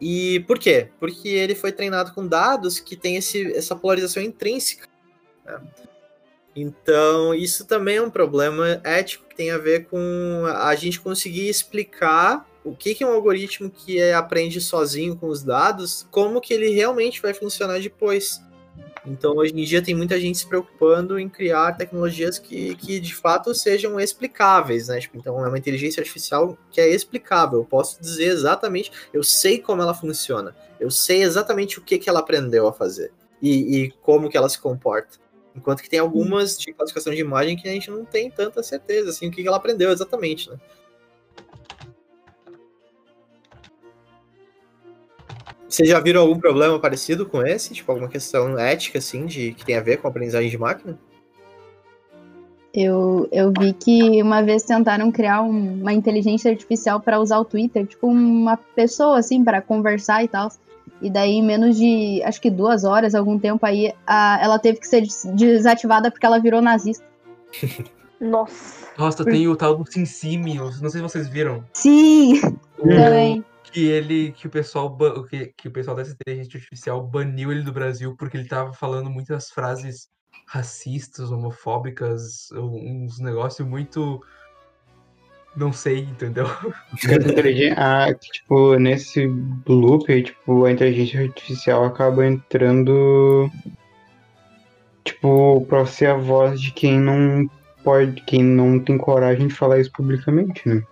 [0.00, 0.88] E por quê?
[0.98, 4.88] Porque ele foi treinado com dados que tem esse, essa polarização intrínseca.
[5.44, 5.60] né?
[6.56, 11.48] Então, isso também é um problema ético que tem a ver com a gente conseguir
[11.48, 16.40] explicar o que, que é um algoritmo que é- aprende sozinho com os dados, como
[16.40, 18.40] que ele realmente vai funcionar depois.
[19.06, 23.14] Então, hoje em dia, tem muita gente se preocupando em criar tecnologias que, que de
[23.14, 24.98] fato sejam explicáveis, né?
[24.98, 27.58] Tipo, então, é uma inteligência artificial que é explicável.
[27.60, 32.08] Eu posso dizer exatamente, eu sei como ela funciona, eu sei exatamente o que, que
[32.08, 33.12] ela aprendeu a fazer
[33.42, 35.18] e, e como que ela se comporta.
[35.54, 39.10] Enquanto que tem algumas de classificação de imagem que a gente não tem tanta certeza,
[39.10, 40.56] assim, o que, que ela aprendeu exatamente, né?
[45.74, 47.74] Vocês já viram algum problema parecido com esse?
[47.74, 50.96] Tipo, alguma questão ética, assim, de que tem a ver com a aprendizagem de máquina?
[52.72, 57.44] Eu, eu vi que uma vez tentaram criar um- uma inteligência artificial para usar o
[57.44, 60.48] Twitter, tipo uma pessoa assim para conversar e tal.
[61.02, 64.78] E daí, em menos de acho que duas horas, algum tempo aí, a- ela teve
[64.78, 67.04] que ser des- desativada porque ela virou nazista.
[68.20, 68.86] Nossa.
[68.96, 71.64] Nossa, tem o tal do SimSimios, não sei se vocês viram.
[71.72, 72.40] Sim,
[72.78, 73.44] também.
[73.74, 74.96] Que ele que o pessoal
[75.26, 79.10] que, que o pessoal dessa inteligência artificial baniu ele do Brasil porque ele tava falando
[79.10, 80.08] muitas frases
[80.46, 84.22] racistas, homofóbicas, uns negócios muito
[85.56, 86.46] não sei, entendeu?
[87.76, 89.26] Ah, tipo, nesse
[89.66, 93.48] loop, tipo, a inteligência artificial acaba entrando,
[95.04, 97.48] tipo, pra ser a voz de quem não
[97.84, 100.82] pode, quem não tem coragem de falar isso publicamente, né?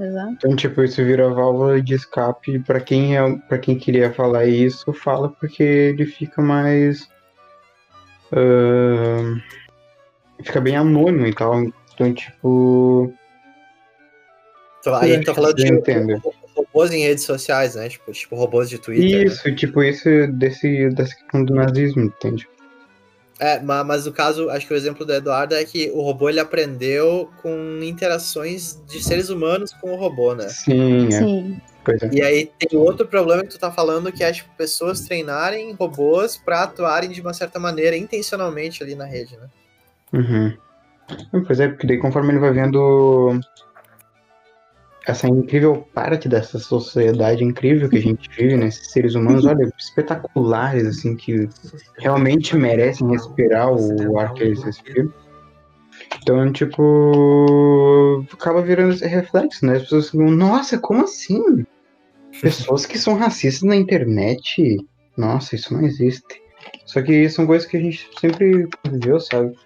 [0.00, 0.32] Exato.
[0.32, 4.92] Então, tipo, isso vira válvula de escape pra quem é, para quem queria falar isso,
[4.92, 7.08] fala porque ele fica mais
[8.32, 9.40] ahn,
[10.42, 11.62] fica bem anônimo e tal.
[11.94, 13.12] Então, tipo,
[14.80, 16.20] Então, aí a gente tá falando de Eu entendo.
[16.54, 17.88] robôs em redes sociais, né?
[17.88, 19.18] Tipo, tipo robôs de Twitter.
[19.18, 19.24] né?
[19.24, 22.48] isso, tipo, isso desse dessa questão do nazismo, entende?
[23.40, 26.28] É, ma- mas o caso, acho que o exemplo do Eduardo é que o robô
[26.28, 30.48] ele aprendeu com interações de seres humanos com o robô, né?
[30.48, 31.10] Sim, é.
[31.12, 31.60] Sim.
[32.02, 32.14] É.
[32.14, 36.36] E aí tem outro problema que tu tá falando que é tipo pessoas treinarem robôs
[36.36, 39.48] pra atuarem de uma certa maneira intencionalmente ali na rede, né?
[40.12, 40.56] Uhum.
[41.46, 43.40] Pois é, porque daí conforme ele vai vendo
[45.10, 48.66] essa incrível parte dessa sociedade incrível que a gente vive, né?
[48.66, 51.48] Esses seres humanos, olha, espetaculares, assim, que
[51.98, 55.12] realmente merecem respirar o ar que eles respiram.
[56.22, 59.76] Então, tipo, acaba virando esse reflexo, né?
[59.76, 61.64] As pessoas ficam, nossa, como assim?
[62.40, 64.76] Pessoas que são racistas na internet?
[65.16, 66.42] Nossa, isso não existe.
[66.84, 69.56] Só que são coisas que a gente sempre conviveu, sabe?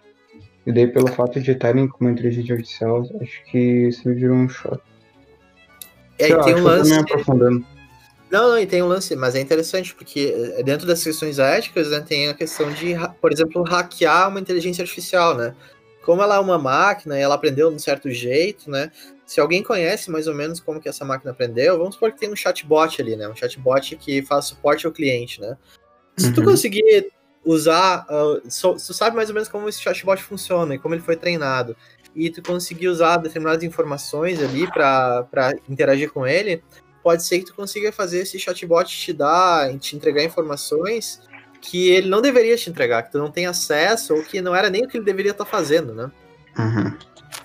[0.64, 4.36] E daí, pelo fato de estarem com uma inteligência artificial, acho que isso me virou
[4.36, 4.91] um choque.
[6.18, 6.94] E aí lá, tem um eu lance.
[6.94, 7.66] aprofundando.
[8.30, 11.90] Não, não, e tem um lance, mas é interessante, porque eh, dentro das questões éticas,
[11.90, 15.54] né, tem a questão de, por exemplo, hackear uma inteligência artificial, né?
[16.02, 18.90] Como ela é uma máquina e ela aprendeu de um certo jeito, né?
[19.26, 22.32] Se alguém conhece mais ou menos como que essa máquina aprendeu, vamos supor que tem
[22.32, 23.28] um chatbot ali, né?
[23.28, 25.56] Um chatbot que faz suporte ao cliente, né?
[26.16, 26.46] Se tu Uhum.
[26.48, 27.12] conseguir
[27.44, 31.02] usar, ah, so- tu sabe mais ou menos como esse chatbot funciona e como ele
[31.02, 31.76] foi treinado,
[32.14, 36.62] e tu conseguir usar determinadas informações ali para interagir com ele,
[37.02, 41.20] pode ser que tu consiga fazer esse chatbot te dar, te entregar informações
[41.60, 44.68] que ele não deveria te entregar, que tu não tem acesso ou que não era
[44.68, 46.10] nem o que ele deveria estar fazendo, né?
[46.58, 46.98] Uhum.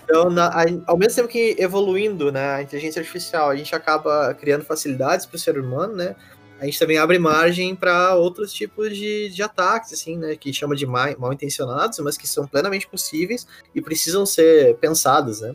[0.03, 4.33] Então, na- a- ao mesmo tempo que evoluindo né, a inteligência artificial, a gente acaba
[4.33, 6.15] criando facilidades para o ser humano, né?
[6.59, 10.35] A gente também abre margem para outros tipos de, de ataques, assim, né?
[10.35, 15.41] Que chama de ma- mal intencionados, mas que são plenamente possíveis e precisam ser pensados,
[15.41, 15.53] né?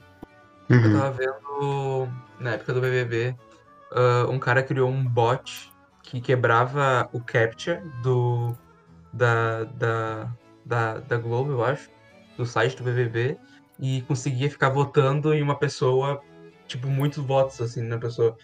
[0.69, 0.93] Eu Uhum.
[0.93, 2.09] tava vendo
[2.41, 3.35] na época do BBB,
[3.93, 5.71] ah, um cara criou um bot
[6.03, 8.57] que quebrava o captcha do
[9.13, 10.33] da, da,
[10.65, 11.91] da, da Globo, eu acho,
[12.37, 13.37] do site do BBB,
[13.79, 16.21] e conseguia ficar votando em uma pessoa,
[16.67, 18.37] tipo, muitos votos, assim, na pessoa.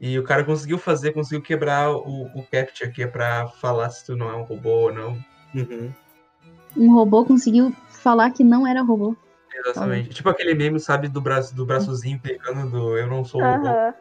[0.00, 4.04] E o cara conseguiu fazer, conseguiu quebrar o, o captcha, que é pra falar se
[4.04, 5.18] tu não é um robô ou não.
[6.76, 9.16] Um robô conseguiu falar que não era robô.
[9.54, 10.10] Exatamente.
[10.10, 13.68] Tipo aquele meme, sabe, do braço do braçozinho pegando do eu não sou um robô.
[13.68, 13.94] Aham.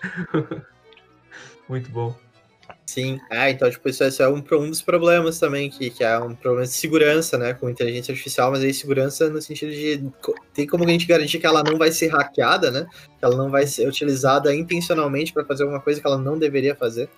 [1.68, 2.14] Muito bom.
[2.90, 3.20] Sim.
[3.30, 6.66] Ah, então, tipo, isso, é um, um dos problemas também, que, que é um problema
[6.66, 10.10] de segurança, né, com inteligência artificial, mas aí segurança no sentido de
[10.52, 13.48] tem como a gente garantir que ela não vai ser hackeada, né, que ela não
[13.48, 17.08] vai ser utilizada intencionalmente para fazer alguma coisa que ela não deveria fazer.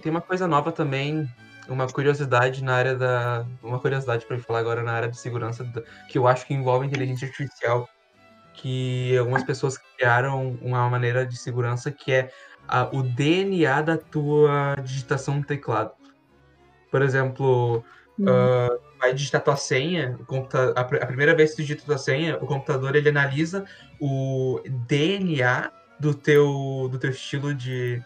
[0.00, 1.28] Tem uma coisa nova também,
[1.68, 3.44] uma curiosidade na área da.
[3.62, 5.70] Uma curiosidade para falar agora na área de segurança,
[6.08, 7.86] que eu acho que envolve inteligência artificial,
[8.54, 12.30] que algumas pessoas criaram uma maneira de segurança que é
[12.68, 15.92] a- o DNA da tua digitação no teclado.
[16.90, 17.84] Por exemplo,
[18.18, 18.26] Hum.
[18.28, 20.18] ah, vai digitar tua senha,
[20.74, 23.64] a, a primeira vez que tu digita tua senha, o computador ele analisa
[24.00, 28.02] o DNA do teu, do teu estilo de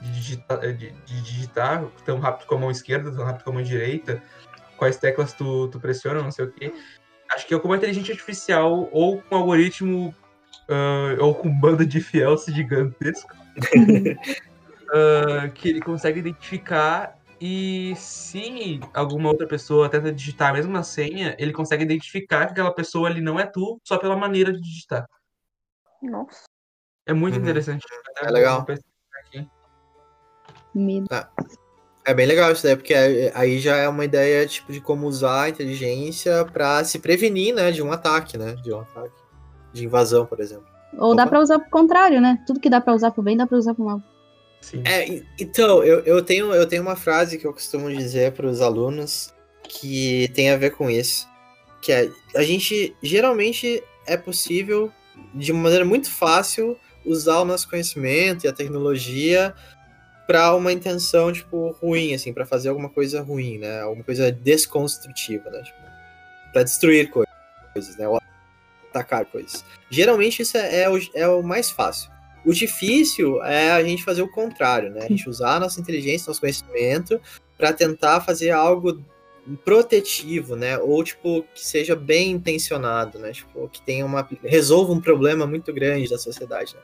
[0.00, 3.54] de digitar, de, de digitar tão rápido com a mão esquerda, tão rápido com a
[3.54, 4.22] mão direita,
[4.76, 6.72] quais teclas tu, tu pressiona, não sei o quê.
[7.34, 10.14] Acho que é com uma inteligência artificial ou com um algoritmo
[10.68, 18.80] uh, ou com um bando de fiels gigantesco uh, que ele consegue identificar e se
[18.92, 23.20] alguma outra pessoa tenta digitar a mesma senha, ele consegue identificar que aquela pessoa ali
[23.20, 25.06] não é tu só pela maneira de digitar.
[26.02, 26.44] Nossa.
[27.06, 27.42] É muito Uhum.
[27.42, 27.84] interessante.
[28.20, 28.66] É legal.
[30.74, 31.06] Medo.
[32.04, 32.94] É bem legal isso daí, porque
[33.34, 37.70] aí já é uma ideia tipo de como usar a inteligência pra se prevenir, né,
[37.70, 39.14] de um ataque, né, de um ataque
[39.72, 40.66] de invasão, por exemplo.
[40.96, 41.30] Ou dá Opa.
[41.30, 42.38] pra usar pro contrário, né?
[42.46, 44.02] Tudo que dá pra usar pro bem, dá pra usar pro mal.
[44.60, 44.82] Sim.
[44.84, 48.60] É, então, eu, eu, tenho, eu tenho uma frase que eu costumo dizer para os
[48.60, 49.32] alunos
[49.62, 51.28] que tem a ver com isso.
[51.80, 54.90] Que é, a gente, geralmente, é possível,
[55.34, 59.54] de uma maneira muito fácil, usar o nosso conhecimento e a tecnologia
[60.26, 63.80] para uma intenção, tipo, ruim, assim, para fazer alguma coisa ruim, né?
[63.80, 65.62] Alguma coisa desconstrutiva, né?
[65.62, 65.78] Tipo,
[66.52, 67.26] para destruir coi-
[67.72, 68.06] coisas, né?
[68.08, 68.17] Ou
[68.98, 69.64] atacar coisas.
[69.90, 72.10] Geralmente isso é, é o, é o mais fácil.
[72.44, 75.04] O difícil é a gente fazer o contrário, né?
[75.04, 77.20] A gente usar a nossa inteligência, nosso conhecimento,
[77.56, 79.02] para tentar fazer algo
[79.64, 80.78] protetivo, né?
[80.78, 83.32] Ou tipo que seja bem intencionado, né?
[83.32, 86.74] Tipo que tenha uma resolva um problema muito grande da sociedade.
[86.74, 86.80] Né?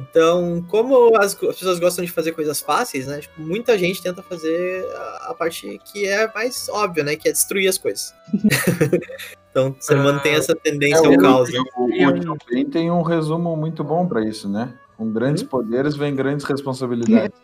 [0.00, 3.20] Então, como as, as pessoas gostam de fazer coisas fáceis, né?
[3.20, 7.16] Tipo, muita gente tenta fazer a, a parte que é mais óbvia, né?
[7.16, 8.12] Que é destruir as coisas.
[9.50, 11.52] então, o ser humano tem essa tendência É, ao caos.
[11.52, 11.58] né?
[11.76, 11.84] o,
[12.32, 14.74] o Ben tem um resumo muito bom para isso, né?
[14.96, 15.46] Com grandes Hum?
[15.48, 17.36] poderes vem grandes responsabilidades.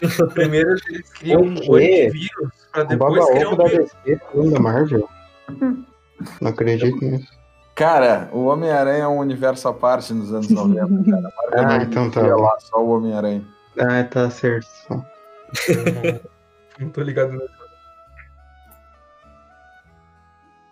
[0.34, 3.64] Primeiro eles criam O um antivírus pra O depois criar um da.
[3.64, 4.20] DC
[4.52, 5.08] da Marvel.
[6.40, 7.41] Não acredito nisso.
[7.74, 11.10] Cara, o Homem-Aranha é um universo à parte nos anos 90.
[11.10, 11.68] Cara.
[11.68, 12.20] Ah, então tá.
[12.20, 13.44] lá, só o Homem-Aranha.
[13.78, 14.68] Ah, tá certo.
[14.90, 15.04] Não,
[16.78, 17.62] não tô ligado nisso.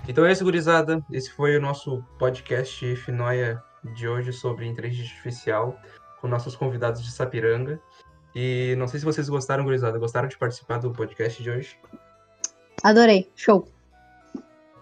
[0.08, 1.02] Então é isso, gurizada.
[1.10, 3.62] Esse foi o nosso podcast Finóia
[3.94, 5.78] de hoje sobre inteligência artificial
[6.20, 7.80] com nossos convidados de Sapiranga.
[8.34, 9.98] E não sei se vocês gostaram, gurizada.
[9.98, 11.78] Gostaram de participar do podcast de hoje?
[12.82, 13.30] Adorei.
[13.34, 13.66] Show.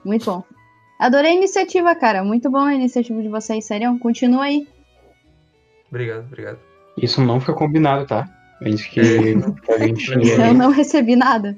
[0.05, 0.58] Muito bom.
[0.99, 2.25] Adorei a iniciativa, cara.
[2.25, 3.99] Muito bom a iniciativa de vocês, sério.
[3.99, 4.67] Continua aí.
[5.89, 6.59] Obrigado, obrigado.
[6.97, 8.29] Isso não foi combinado, tá?
[8.61, 10.11] É que a gente.
[10.41, 11.57] Eu não recebi nada.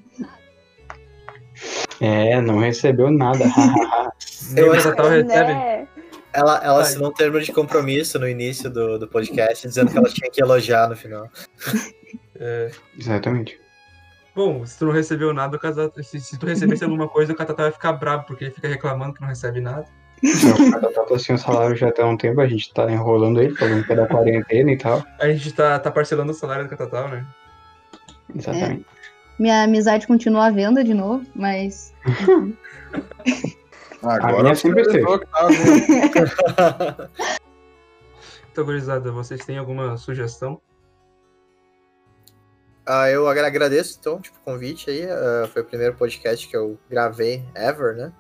[2.01, 3.45] É, não recebeu nada.
[4.57, 5.53] Eu o acho- Natal recebe.
[5.53, 5.89] Né?
[6.33, 10.09] Ela, ela assinou um termo de compromisso no início do, do podcast, dizendo que ela
[10.09, 11.29] tinha que elogiar no final.
[12.37, 13.59] É, Exatamente.
[14.35, 17.37] Bom, se tu não recebeu nada, o Casal- se, se tu recebesse alguma coisa, o
[17.37, 19.85] Catatá vai ficar bravo, porque ele fica reclamando que não recebe nada.
[20.23, 23.55] O cara tá assim o salário já há um tempo, a gente tá enrolando ele,
[23.57, 25.03] falando que é da quarentena e tal.
[25.19, 27.27] A gente tá, tá parcelando o salário do Catatal, né?
[28.35, 28.85] Exatamente.
[29.39, 31.95] Minha amizade continua à venda de novo, mas.
[34.03, 35.07] Agora sempre vendo.
[38.53, 40.61] Então, gurizada, vocês têm alguma sugestão?
[42.93, 45.05] Ah, eu agra- agradeço, então, tipo, o convite aí.
[45.09, 48.13] ah, foi o primeiro podcast que eu gravei ever, né?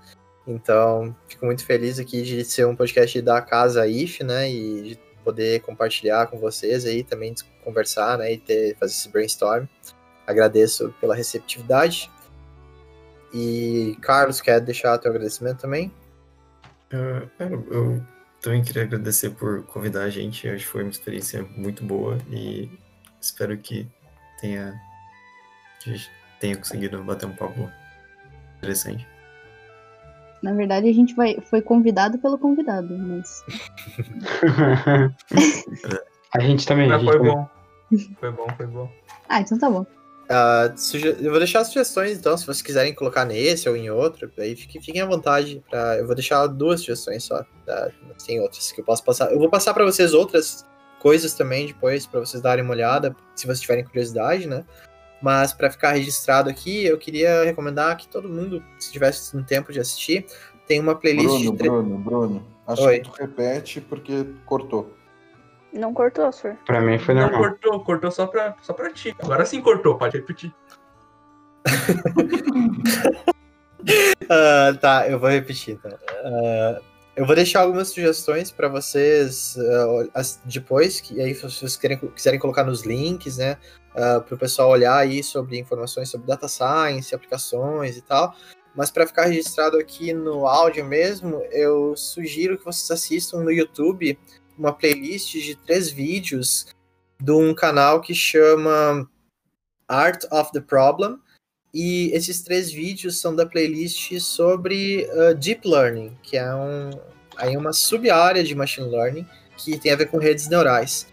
[0.46, 4.48] Então, fico muito feliz aqui de ser um podcast da casa IF, né?
[4.48, 8.32] E de poder compartilhar com vocês aí, também conversar, né?
[8.32, 9.66] E ter, fazer esse brainstorm.
[10.26, 12.08] Agradeço pela receptividade.
[13.34, 15.92] E, Carlos, quer deixar teu agradecimento também?
[16.90, 17.28] Eu,
[17.70, 18.02] eu
[18.40, 20.48] também queria agradecer por convidar a gente.
[20.48, 22.70] Acho que foi uma experiência muito boa e
[23.20, 23.88] espero que
[24.40, 24.80] tenha,
[25.80, 26.10] que a gente
[26.40, 27.70] tenha conseguido bater um papo
[28.58, 29.06] interessante.
[30.42, 33.44] Na verdade, a gente vai, foi convidado pelo convidado, mas.
[36.34, 36.86] a gente também.
[36.86, 37.48] a Mas gente foi também- bom.
[38.20, 38.90] Foi bom, foi bom.
[39.28, 39.84] Ah, então tá bom.
[40.30, 43.90] Ah, suge- Eu vou deixar as sugestões, então, se vocês quiserem colocar nesse ou em
[43.90, 45.62] outro, aí fiquem, fiquem à vontade.
[45.68, 45.96] Pra...
[45.98, 47.90] Eu vou deixar duas sugestões só, tá?
[48.24, 49.32] tem outras que eu posso passar.
[49.32, 50.64] Eu vou passar para vocês outras
[51.00, 54.64] coisas também depois, para vocês darem uma olhada, se vocês tiverem curiosidade, né?
[55.20, 59.72] Mas para ficar registrado aqui, eu queria recomendar que todo mundo, se tivesse um tempo
[59.72, 60.24] de assistir,
[60.66, 62.46] tem uma playlist Bruno, de tre- Bruno, Bruno.
[62.66, 63.00] Acho Oi.
[63.00, 64.94] que tu repete porque cortou.
[65.72, 66.56] Não cortou, senhor.
[66.66, 67.40] Pra mim foi Não normal.
[67.50, 69.14] cortou, cortou só pra, só pra ti.
[69.20, 70.52] Agora sim cortou, pode repetir.
[74.28, 75.78] Ah, tá, eu vou repetir.
[75.78, 75.88] Tá?
[76.24, 76.80] Ah,
[77.16, 81.98] eu vou deixar algumas sugestões para vocês ah, as- depois, que aí se vocês querem,
[81.98, 83.56] quiserem colocar nos links, né?
[83.92, 88.34] para o pessoal olhar aí sobre informações sobre data science, aplicações e tal.
[88.74, 94.16] Mas para ficar registrado aqui no áudio mesmo, eu sugiro que vocês assistam no YouTube
[94.56, 96.66] uma playlist de três vídeos
[97.20, 99.10] de um canal que chama
[99.88, 101.18] Art of the Problem.
[101.72, 106.90] E esses três vídeos são da playlist sobre uh, Deep Learning, que é um,
[107.36, 111.06] aí uma sub-área de Machine Learning que tem a ver com redes neurais.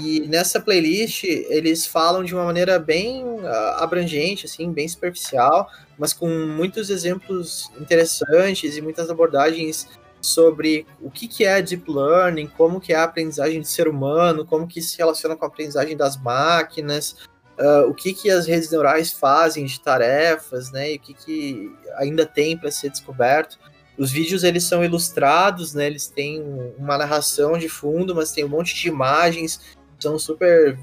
[0.00, 3.46] E nessa playlist eles falam de uma maneira bem uh,
[3.78, 9.88] abrangente, assim, bem superficial, mas com muitos exemplos interessantes e muitas abordagens
[10.20, 14.44] sobre o que, que é deep learning, como que é a aprendizagem do ser humano,
[14.44, 17.16] como que se relaciona com a aprendizagem das máquinas,
[17.60, 21.76] uh, o que, que as redes neurais fazem de tarefas, né, e o que, que
[21.96, 23.58] ainda tem para ser descoberto.
[23.98, 26.42] Os vídeos eles são ilustrados, né, eles têm
[26.78, 29.60] uma narração de fundo, mas tem um monte de imagens
[29.98, 30.78] são super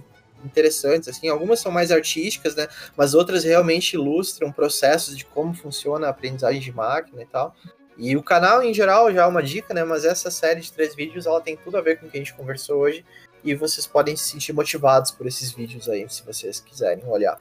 [0.46, 6.06] interessantes, assim, algumas são mais artísticas, né, mas outras realmente ilustram processos de como funciona
[6.06, 7.56] a aprendizagem de máquina e tal.
[7.98, 10.94] E o canal, em geral, já é uma dica, né, mas essa série de três
[10.94, 13.04] vídeos, ela tem tudo a ver com o que a gente conversou hoje,
[13.44, 17.40] e vocês podem se sentir motivados por esses vídeos aí, se vocês quiserem olhar.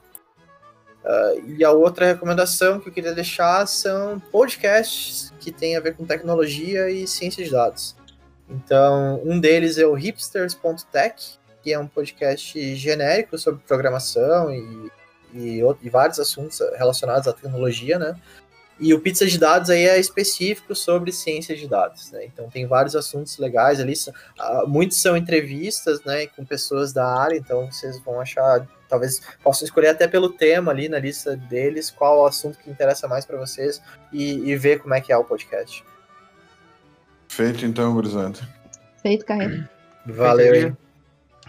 [1.03, 5.95] Uh, e a outra recomendação que eu queria deixar são podcasts que têm a ver
[5.95, 7.95] com tecnologia e ciência de dados.
[8.49, 14.91] Então, um deles é o hipsters.tech, que é um podcast genérico sobre programação e,
[15.33, 18.15] e, e, vários assuntos relacionados à tecnologia, né?
[18.79, 22.25] E o Pizza de Dados aí é específico sobre ciência de dados, né?
[22.25, 23.93] Então tem vários assuntos legais ali,
[24.39, 29.65] ah, muitos são entrevistas, né, com pessoas da área, então vocês vão achar, talvez possam
[29.65, 33.37] escolher até pelo tema ali na lista deles, qual o assunto que interessa mais para
[33.37, 33.81] vocês
[34.13, 35.83] e, e, ver como é que é o podcast.
[37.27, 38.39] Feito então, gurizada.
[39.01, 39.69] Feito, carreira.
[40.05, 40.77] Valeu, hein?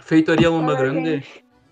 [0.03, 1.23] Feitoria Lomba Grande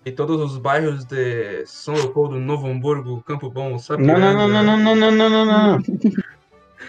[0.08, 4.32] e todos os bairros de São Leopoldo, Novo Hamburgo, Campo Bom, Sapiranga.
[4.32, 5.82] Não, não, não, não, não, não, não, não.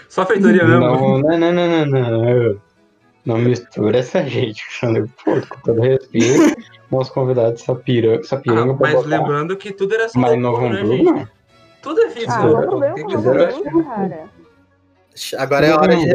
[0.08, 0.80] Só feitoria mesmo.
[0.80, 2.62] Não, não, não, não, não.
[3.26, 4.64] Não mistura essa gente,
[5.24, 6.56] Pô, com todo respeito,
[6.90, 9.08] os convidados Sapiranga, Sapiranga ah, Mas botar.
[9.08, 11.28] lembrando que tudo era São Mas Novo né, Hamburgo, não.
[11.82, 12.08] Tudo é.
[12.28, 14.30] Ah, com Novo Hamburgo, cara.
[15.38, 16.10] Agora é, hora de,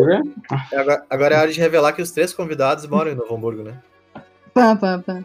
[0.72, 3.78] agora, agora é hora de revelar que os três convidados moram em Novo Hamburgo, né?
[4.54, 5.22] Pá, pá, pá.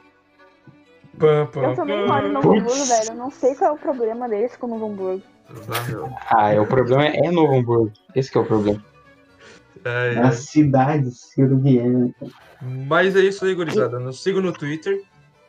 [1.18, 3.10] Pá, pá, eu também moro em Novo Hamburgo, velho.
[3.10, 5.24] Eu não sei qual é o problema deles com Novo Hamburgo.
[6.30, 7.92] Ah, é, o problema é Novo Hamburgo.
[8.16, 8.84] Esse é o problema.
[9.84, 10.20] É, é.
[10.20, 12.14] A cidade cirurgiana.
[12.62, 14.00] Mas é isso aí, gurizada.
[14.00, 15.02] Nos sigam no Twitter.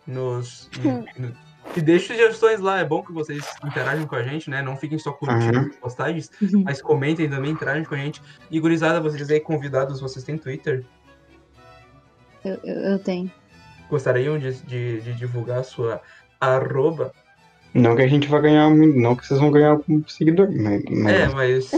[0.07, 0.71] Nos.
[0.79, 1.33] E, no,
[1.77, 2.79] e deixe sugestões lá.
[2.79, 4.63] É bom que vocês interajam com a gente, né?
[4.63, 5.71] Não fiquem só curtindo uhum.
[5.81, 6.31] postagens,
[6.65, 8.23] mas comentem também, interagem com a gente.
[8.51, 10.85] E, gurizada, vocês aí convidados, vocês têm Twitter?
[12.45, 13.31] Eu, eu, eu tenho.
[13.91, 16.01] Gostariam de, de, de, divulgar a sua
[16.41, 17.12] arroba?
[17.74, 20.82] Não que a gente vai ganhar muito, não que vocês vão ganhar como seguidor, mas,
[20.88, 21.12] mas...
[21.12, 21.70] É, mas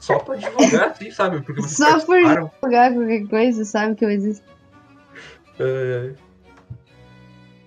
[0.00, 1.40] só pra divulgar, sim, sabe?
[1.42, 4.46] Porque vocês só por divulgar qualquer coisa, sabe que eu existo.
[5.58, 6.14] Uh,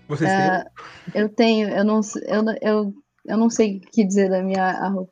[0.08, 0.70] vocês uh,
[1.14, 2.94] Eu tenho, eu não, eu, eu,
[3.26, 5.10] eu não sei o que dizer da minha arroba.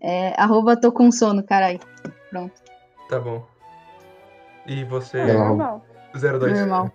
[0.00, 1.80] É, arroba tô com sono, caralho.
[2.30, 2.54] Pronto.
[3.08, 3.46] Tá bom.
[4.66, 5.24] E você?
[5.24, 5.82] Não.
[6.14, 6.58] 02.
[6.60, 6.92] Normal.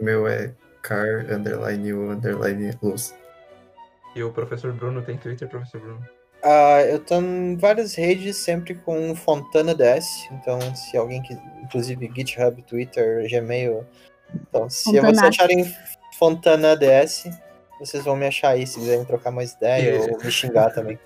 [0.00, 3.14] O meu é car, underline, u, underline, luz.
[4.14, 6.06] E o professor Bruno tem Twitter, professor Bruno?
[6.44, 10.28] Uh, eu tô em várias redes, sempre com Fontana DS.
[10.32, 11.36] Então, se alguém que.
[11.62, 13.84] Inclusive GitHub, Twitter, Gmail.
[14.34, 15.08] Então, se Fontana.
[15.08, 15.76] vocês acharem
[16.18, 17.28] Fontana DS,
[17.80, 20.98] vocês vão me achar aí se quiserem trocar mais ideia ou me xingar também.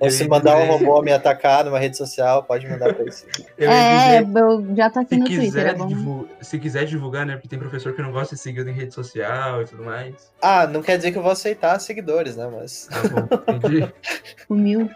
[0.00, 3.26] Ou se mandar um robô me atacar numa rede social, pode mandar pra isso.
[3.58, 5.66] É, eu já tá aqui no Twitter.
[5.66, 7.34] É se quiser divulgar, né?
[7.34, 10.32] Porque tem professor que não gosta de seguir em rede social e tudo mais.
[10.40, 12.48] Ah, não quer dizer que eu vou aceitar seguidores, né?
[12.52, 12.86] Mas.
[12.86, 13.92] Tá bom, entendi.
[14.48, 14.94] Humilde.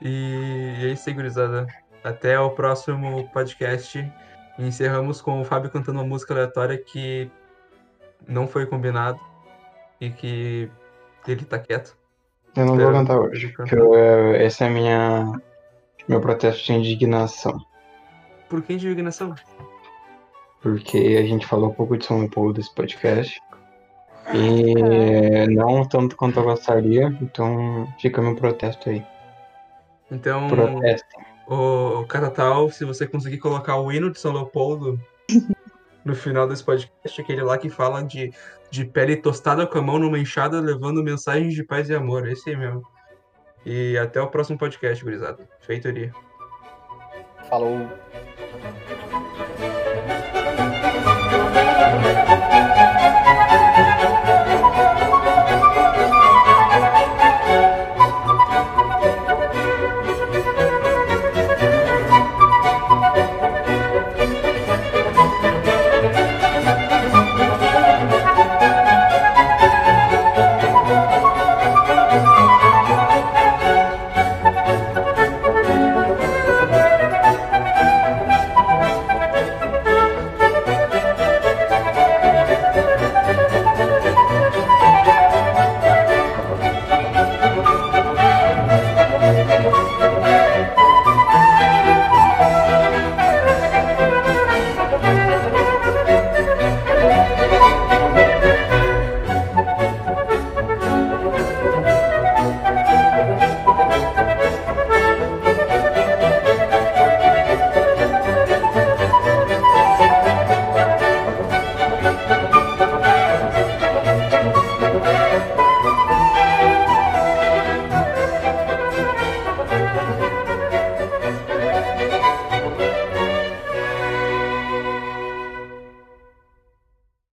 [0.00, 1.66] E é isso aí, gurizada.
[2.02, 3.98] Até o próximo podcast.
[4.58, 7.30] E encerramos com o Fábio cantando uma música aleatória que
[8.26, 9.18] não foi combinado
[10.00, 10.70] e que
[11.26, 11.99] ele tá quieto.
[12.56, 15.40] Eu não vou cantar hoje, porque eu, é, esse é minha,
[16.08, 17.58] meu protesto de indignação.
[18.48, 19.34] Por que indignação?
[20.60, 23.40] Porque a gente falou um pouco de São Paulo desse podcast.
[24.34, 29.04] E não tanto quanto eu gostaria, então fica meu protesto aí.
[30.10, 31.08] Então, protesto.
[31.48, 35.00] o Catatal, se você conseguir colocar o hino de São Leopoldo
[36.04, 38.32] no final desse podcast, aquele lá que fala de,
[38.70, 42.28] de pele tostada com a mão numa enxada, levando mensagens de paz e amor.
[42.28, 42.82] Esse aí mesmo.
[43.64, 45.48] E até o próximo podcast, gurizada.
[45.60, 46.12] Feitoria.
[47.48, 47.88] Falou.